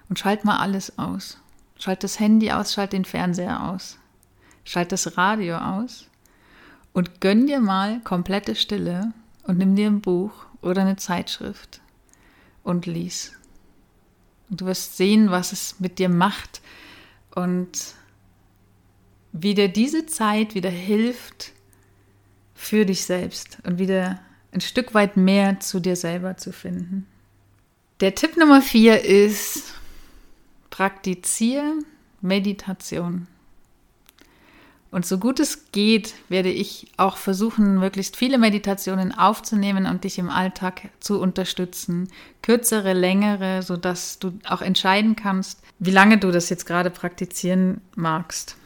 und 0.08 0.18
schalt 0.18 0.44
mal 0.44 0.58
alles 0.58 0.98
aus. 0.98 1.38
Schalt 1.76 2.04
das 2.04 2.20
Handy 2.20 2.52
aus, 2.52 2.72
schalt 2.72 2.92
den 2.92 3.04
Fernseher 3.04 3.64
aus. 3.68 3.98
Schalt 4.64 4.92
das 4.92 5.16
Radio 5.16 5.56
aus 5.56 6.06
und 6.92 7.20
gönn 7.20 7.48
dir 7.48 7.58
mal 7.58 8.00
komplette 8.04 8.54
Stille 8.54 9.12
und 9.42 9.58
nimm 9.58 9.74
dir 9.74 9.88
ein 9.88 10.00
Buch 10.00 10.32
oder 10.60 10.82
eine 10.82 10.94
Zeitschrift 10.94 11.80
und 12.62 12.86
lies. 12.86 13.32
Und 14.52 14.60
du 14.60 14.66
wirst 14.66 14.98
sehen, 14.98 15.30
was 15.30 15.52
es 15.52 15.80
mit 15.80 15.98
dir 15.98 16.10
macht 16.10 16.60
und 17.34 17.94
wie 19.32 19.54
dir 19.54 19.68
diese 19.68 20.04
Zeit 20.04 20.54
wieder 20.54 20.68
hilft 20.68 21.52
für 22.54 22.84
dich 22.84 23.06
selbst 23.06 23.56
und 23.64 23.78
wieder 23.78 24.20
ein 24.52 24.60
Stück 24.60 24.92
weit 24.92 25.16
mehr 25.16 25.58
zu 25.60 25.80
dir 25.80 25.96
selber 25.96 26.36
zu 26.36 26.52
finden. 26.52 27.06
Der 28.00 28.14
Tipp 28.14 28.36
Nummer 28.36 28.60
vier 28.60 29.02
ist, 29.02 29.72
praktiziere 30.68 31.72
Meditation. 32.20 33.28
Und 34.92 35.06
so 35.06 35.16
gut 35.16 35.40
es 35.40 35.72
geht, 35.72 36.12
werde 36.28 36.50
ich 36.50 36.92
auch 36.98 37.16
versuchen, 37.16 37.78
möglichst 37.78 38.14
viele 38.14 38.36
Meditationen 38.36 39.16
aufzunehmen 39.16 39.86
und 39.86 40.04
dich 40.04 40.18
im 40.18 40.28
Alltag 40.28 40.90
zu 41.00 41.18
unterstützen. 41.18 42.08
Kürzere, 42.42 42.92
längere, 42.92 43.62
sodass 43.62 44.18
du 44.18 44.34
auch 44.46 44.60
entscheiden 44.60 45.16
kannst, 45.16 45.62
wie 45.78 45.90
lange 45.90 46.18
du 46.18 46.30
das 46.30 46.50
jetzt 46.50 46.66
gerade 46.66 46.90
praktizieren 46.90 47.80
magst. 47.96 48.56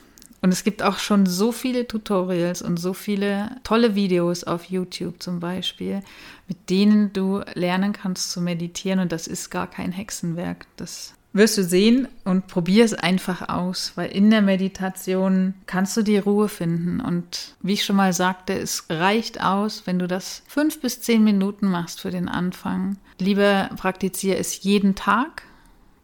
Und 0.43 0.53
es 0.53 0.65
gibt 0.65 0.83
auch 0.83 0.99
schon 0.99 1.27
so 1.27 1.53
viele 1.53 1.87
Tutorials 1.87 2.61
und 2.61 2.77
so 2.77 2.93
viele 2.93 3.53
tolle 3.63 3.95
Videos 3.95 4.43
auf 4.43 4.65
YouTube 4.65 5.23
zum 5.23 5.39
Beispiel, 5.39 6.03
mit 6.49 6.71
denen 6.71 7.13
du 7.13 7.41
lernen 7.55 7.93
kannst 7.93 8.33
zu 8.33 8.41
meditieren. 8.41 8.99
Und 8.99 9.13
das 9.13 9.29
ist 9.29 9.51
gar 9.51 9.69
kein 9.69 9.93
Hexenwerk. 9.93 10.67
Das 10.77 11.15
wirst 11.33 11.59
du 11.59 11.65
sehen 11.65 12.09
und 12.25 12.47
probier 12.47 12.85
es 12.85 12.95
einfach 12.95 13.49
aus, 13.49 13.93
weil 13.95 14.11
in 14.11 14.31
der 14.31 14.43
Meditation 14.43 15.55
kannst 15.67 15.97
du 15.97 16.03
die 16.03 16.19
Ruhe 16.19 16.49
finden. 16.49 17.01
Und 17.01 17.57
wie 17.61 17.75
ich 17.75 17.85
schon 17.85 17.97
mal 17.97 18.13
sagte, 18.13 18.55
es 18.55 18.87
reicht 18.89 19.43
aus, 19.43 19.87
wenn 19.87 19.99
du 19.99 20.09
das 20.09 20.43
fünf 20.49 20.81
bis 20.81 21.03
zehn 21.03 21.23
Minuten 21.23 21.67
machst 21.67 22.01
für 22.01 22.11
den 22.11 22.29
Anfang. 22.29 22.97
Lieber 23.19 23.69
praktiziere 23.77 24.39
es 24.39 24.63
jeden 24.63 24.95
Tag 24.95 25.43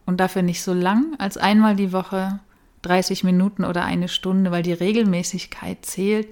und 0.05 0.21
dafür 0.21 0.43
nicht 0.43 0.63
so 0.63 0.75
lang 0.75 1.15
als 1.19 1.39
einmal 1.39 1.77
die 1.77 1.93
Woche 1.93 2.41
30 2.83 3.25
Minuten 3.25 3.65
oder 3.65 3.85
eine 3.85 4.09
Stunde, 4.09 4.51
weil 4.51 4.63
die 4.63 4.73
Regelmäßigkeit 4.73 5.87
zählt 5.87 6.29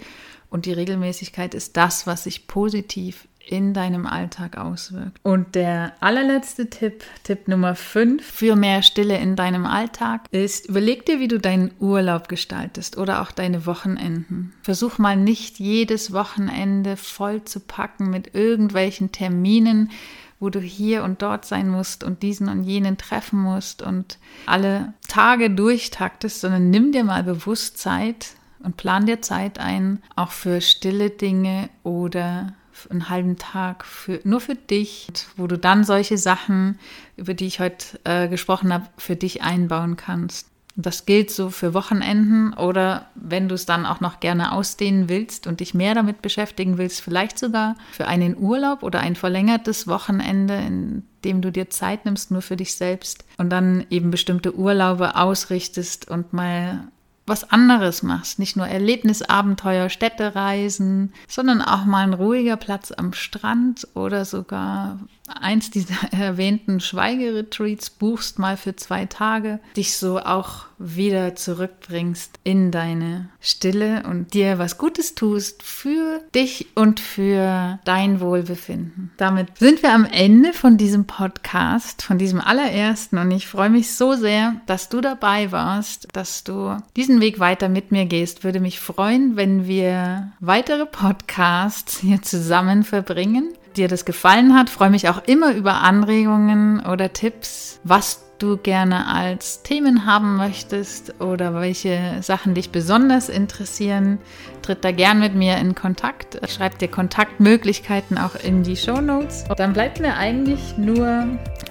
und 0.50 0.66
die 0.66 0.72
Regelmäßigkeit 0.72 1.54
ist 1.54 1.76
das, 1.76 2.06
was 2.06 2.24
sich 2.24 2.48
positiv 2.48 3.28
in 3.50 3.74
deinem 3.74 4.06
Alltag 4.06 4.56
auswirkt. 4.56 5.18
Und 5.24 5.56
der 5.56 5.92
allerletzte 5.98 6.70
Tipp, 6.70 7.02
Tipp 7.24 7.48
Nummer 7.48 7.74
5 7.74 8.24
für 8.24 8.54
mehr 8.54 8.82
Stille 8.82 9.18
in 9.18 9.34
deinem 9.34 9.66
Alltag 9.66 10.26
ist, 10.30 10.68
überleg 10.68 11.04
dir, 11.04 11.18
wie 11.18 11.26
du 11.26 11.40
deinen 11.40 11.72
Urlaub 11.80 12.28
gestaltest 12.28 12.96
oder 12.96 13.20
auch 13.20 13.32
deine 13.32 13.66
Wochenenden. 13.66 14.52
Versuch 14.62 14.98
mal 14.98 15.16
nicht 15.16 15.58
jedes 15.58 16.12
Wochenende 16.12 16.96
voll 16.96 17.42
zu 17.42 17.58
packen 17.58 18.10
mit 18.10 18.36
irgendwelchen 18.36 19.10
Terminen, 19.10 19.90
wo 20.38 20.48
du 20.48 20.60
hier 20.60 21.02
und 21.02 21.20
dort 21.20 21.44
sein 21.44 21.68
musst 21.68 22.04
und 22.04 22.22
diesen 22.22 22.48
und 22.48 22.62
jenen 22.62 22.98
treffen 22.98 23.40
musst 23.42 23.82
und 23.82 24.18
alle 24.46 24.94
Tage 25.08 25.50
durchtaktest, 25.50 26.40
sondern 26.40 26.70
nimm 26.70 26.92
dir 26.92 27.02
mal 27.02 27.24
bewusst 27.24 27.78
Zeit 27.78 28.34
und 28.62 28.76
plan 28.76 29.06
dir 29.06 29.20
Zeit 29.22 29.58
ein, 29.58 30.00
auch 30.14 30.30
für 30.30 30.60
stille 30.60 31.10
Dinge 31.10 31.68
oder 31.82 32.54
einen 32.90 33.08
halben 33.08 33.36
Tag 33.36 33.84
für, 33.84 34.20
nur 34.24 34.40
für 34.40 34.54
dich, 34.54 35.08
wo 35.36 35.46
du 35.46 35.58
dann 35.58 35.84
solche 35.84 36.18
Sachen, 36.18 36.78
über 37.16 37.34
die 37.34 37.46
ich 37.46 37.60
heute 37.60 38.00
äh, 38.04 38.28
gesprochen 38.28 38.72
habe, 38.72 38.86
für 38.96 39.16
dich 39.16 39.42
einbauen 39.42 39.96
kannst. 39.96 40.48
Das 40.76 41.04
gilt 41.04 41.30
so 41.30 41.50
für 41.50 41.74
Wochenenden 41.74 42.54
oder 42.54 43.08
wenn 43.14 43.48
du 43.48 43.54
es 43.54 43.66
dann 43.66 43.86
auch 43.86 44.00
noch 44.00 44.20
gerne 44.20 44.52
ausdehnen 44.52 45.08
willst 45.08 45.46
und 45.46 45.60
dich 45.60 45.74
mehr 45.74 45.94
damit 45.94 46.22
beschäftigen 46.22 46.78
willst, 46.78 47.00
vielleicht 47.00 47.38
sogar 47.38 47.76
für 47.92 48.06
einen 48.06 48.36
Urlaub 48.36 48.82
oder 48.82 49.00
ein 49.00 49.16
verlängertes 49.16 49.88
Wochenende, 49.88 50.54
in 50.54 51.02
dem 51.24 51.42
du 51.42 51.50
dir 51.50 51.70
Zeit 51.70 52.04
nimmst 52.04 52.30
nur 52.30 52.40
für 52.40 52.56
dich 52.56 52.74
selbst 52.74 53.24
und 53.36 53.50
dann 53.50 53.84
eben 53.90 54.10
bestimmte 54.10 54.54
Urlaube 54.56 55.16
ausrichtest 55.16 56.08
und 56.08 56.32
mal 56.32 56.88
was 57.30 57.50
anderes 57.50 58.02
machst. 58.02 58.38
Nicht 58.38 58.56
nur 58.56 58.66
Erlebnisabenteuer, 58.66 59.88
Städtereisen, 59.88 61.14
sondern 61.28 61.62
auch 61.62 61.84
mal 61.84 62.02
ein 62.02 62.12
ruhiger 62.12 62.56
Platz 62.56 62.92
am 62.92 63.12
Strand 63.12 63.86
oder 63.94 64.24
sogar 64.24 64.98
eins 65.28 65.70
dieser 65.70 66.12
erwähnten 66.12 66.80
Schweigeretreats 66.80 67.88
buchst 67.90 68.38
mal 68.38 68.56
für 68.56 68.76
zwei 68.76 69.06
Tage, 69.06 69.60
dich 69.76 69.96
so 69.96 70.18
auch 70.18 70.66
wieder 70.80 71.36
zurückbringst 71.36 72.40
in 72.42 72.70
deine 72.70 73.28
Stille 73.38 74.02
und 74.08 74.32
dir 74.32 74.58
was 74.58 74.78
Gutes 74.78 75.14
tust 75.14 75.62
für 75.62 76.22
dich 76.34 76.68
und 76.74 77.00
für 77.00 77.78
dein 77.84 78.20
Wohlbefinden. 78.20 79.12
Damit 79.18 79.58
sind 79.58 79.82
wir 79.82 79.92
am 79.92 80.06
Ende 80.06 80.54
von 80.54 80.78
diesem 80.78 81.04
Podcast, 81.04 82.02
von 82.02 82.16
diesem 82.16 82.40
allerersten 82.40 83.18
und 83.18 83.30
ich 83.30 83.46
freue 83.46 83.68
mich 83.68 83.92
so 83.92 84.14
sehr, 84.14 84.56
dass 84.64 84.88
du 84.88 85.02
dabei 85.02 85.52
warst, 85.52 86.08
dass 86.14 86.44
du 86.44 86.78
diesen 86.96 87.20
Weg 87.20 87.38
weiter 87.38 87.68
mit 87.68 87.92
mir 87.92 88.06
gehst. 88.06 88.42
Würde 88.42 88.60
mich 88.60 88.80
freuen, 88.80 89.36
wenn 89.36 89.66
wir 89.66 90.32
weitere 90.40 90.86
Podcasts 90.86 91.98
hier 91.98 92.22
zusammen 92.22 92.84
verbringen 92.84 93.52
dir 93.76 93.86
das 93.86 94.04
gefallen 94.04 94.56
hat. 94.56 94.68
Freue 94.68 94.90
mich 94.90 95.08
auch 95.08 95.22
immer 95.26 95.54
über 95.54 95.74
Anregungen 95.74 96.84
oder 96.84 97.12
Tipps, 97.12 97.78
was 97.84 98.24
du 98.42 98.56
gerne 98.56 99.06
als 99.06 99.62
Themen 99.62 100.06
haben 100.06 100.36
möchtest 100.36 101.20
oder 101.20 101.54
welche 101.54 102.18
Sachen 102.22 102.54
dich 102.54 102.70
besonders 102.70 103.28
interessieren. 103.28 104.18
Tritt 104.62 104.84
da 104.84 104.92
gern 104.92 105.20
mit 105.20 105.34
mir 105.34 105.56
in 105.58 105.74
Kontakt. 105.74 106.40
Schreib 106.50 106.78
dir 106.78 106.88
Kontaktmöglichkeiten 106.88 108.18
auch 108.18 108.34
in 108.34 108.62
die 108.62 108.76
Show 108.76 109.00
Notes. 109.00 109.44
Dann 109.56 109.72
bleibt 109.72 110.00
mir 110.00 110.16
eigentlich 110.16 110.76
nur 110.76 111.26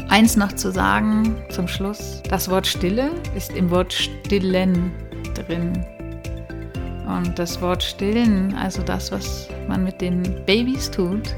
eins 0.10 0.36
noch 0.36 0.53
zu 0.53 0.71
sagen 0.71 1.36
zum 1.49 1.67
Schluss. 1.67 2.21
Das 2.29 2.49
Wort 2.49 2.67
Stille 2.67 3.12
ist 3.36 3.51
im 3.53 3.69
Wort 3.71 3.93
Stillen 3.93 4.91
drin. 5.34 5.86
Und 7.08 7.39
das 7.39 7.60
Wort 7.62 7.82
Stillen, 7.82 8.53
also 8.55 8.84
das, 8.84 9.12
was 9.12 9.49
man 9.67 9.84
mit 9.84 9.99
den 9.99 10.21
Babys 10.45 10.91
tut, 10.91 11.36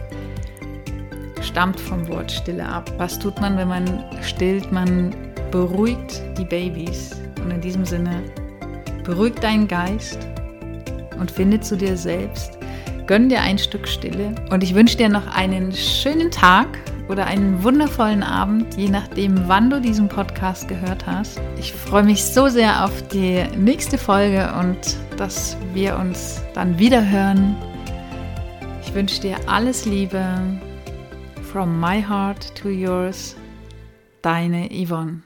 stammt 1.51 1.81
vom 1.81 2.07
Wort 2.07 2.31
Stille 2.31 2.65
ab. 2.65 2.89
Was 2.97 3.19
tut 3.19 3.41
man, 3.41 3.57
wenn 3.57 3.67
man 3.67 4.03
stillt? 4.21 4.71
Man 4.71 5.13
beruhigt 5.51 6.21
die 6.37 6.45
Babys. 6.45 7.11
Und 7.43 7.51
in 7.51 7.59
diesem 7.59 7.83
Sinne, 7.83 8.23
beruhig 9.03 9.35
deinen 9.35 9.67
Geist 9.67 10.17
und 11.19 11.29
finde 11.29 11.59
zu 11.59 11.75
dir 11.75 11.97
selbst. 11.97 12.57
Gönn 13.05 13.27
dir 13.27 13.41
ein 13.41 13.57
Stück 13.57 13.85
Stille. 13.85 14.33
Und 14.49 14.63
ich 14.63 14.73
wünsche 14.75 14.95
dir 14.95 15.09
noch 15.09 15.35
einen 15.35 15.73
schönen 15.73 16.31
Tag 16.31 16.67
oder 17.09 17.25
einen 17.25 17.61
wundervollen 17.61 18.23
Abend, 18.23 18.77
je 18.77 18.87
nachdem, 18.87 19.49
wann 19.49 19.69
du 19.69 19.81
diesen 19.81 20.07
Podcast 20.07 20.69
gehört 20.69 21.05
hast. 21.05 21.41
Ich 21.59 21.73
freue 21.73 22.03
mich 22.03 22.23
so 22.23 22.47
sehr 22.47 22.85
auf 22.85 23.07
die 23.09 23.43
nächste 23.57 23.97
Folge 23.97 24.53
und 24.57 24.77
dass 25.17 25.57
wir 25.73 25.97
uns 25.97 26.41
dann 26.53 26.79
wieder 26.79 27.05
hören. 27.09 27.57
Ich 28.85 28.93
wünsche 28.93 29.19
dir 29.19 29.35
alles 29.47 29.85
Liebe. 29.85 30.23
From 31.51 31.81
my 31.81 31.99
heart 31.99 32.49
to 32.55 32.69
yours, 32.69 33.35
deine 34.21 34.69
Yvonne. 34.71 35.21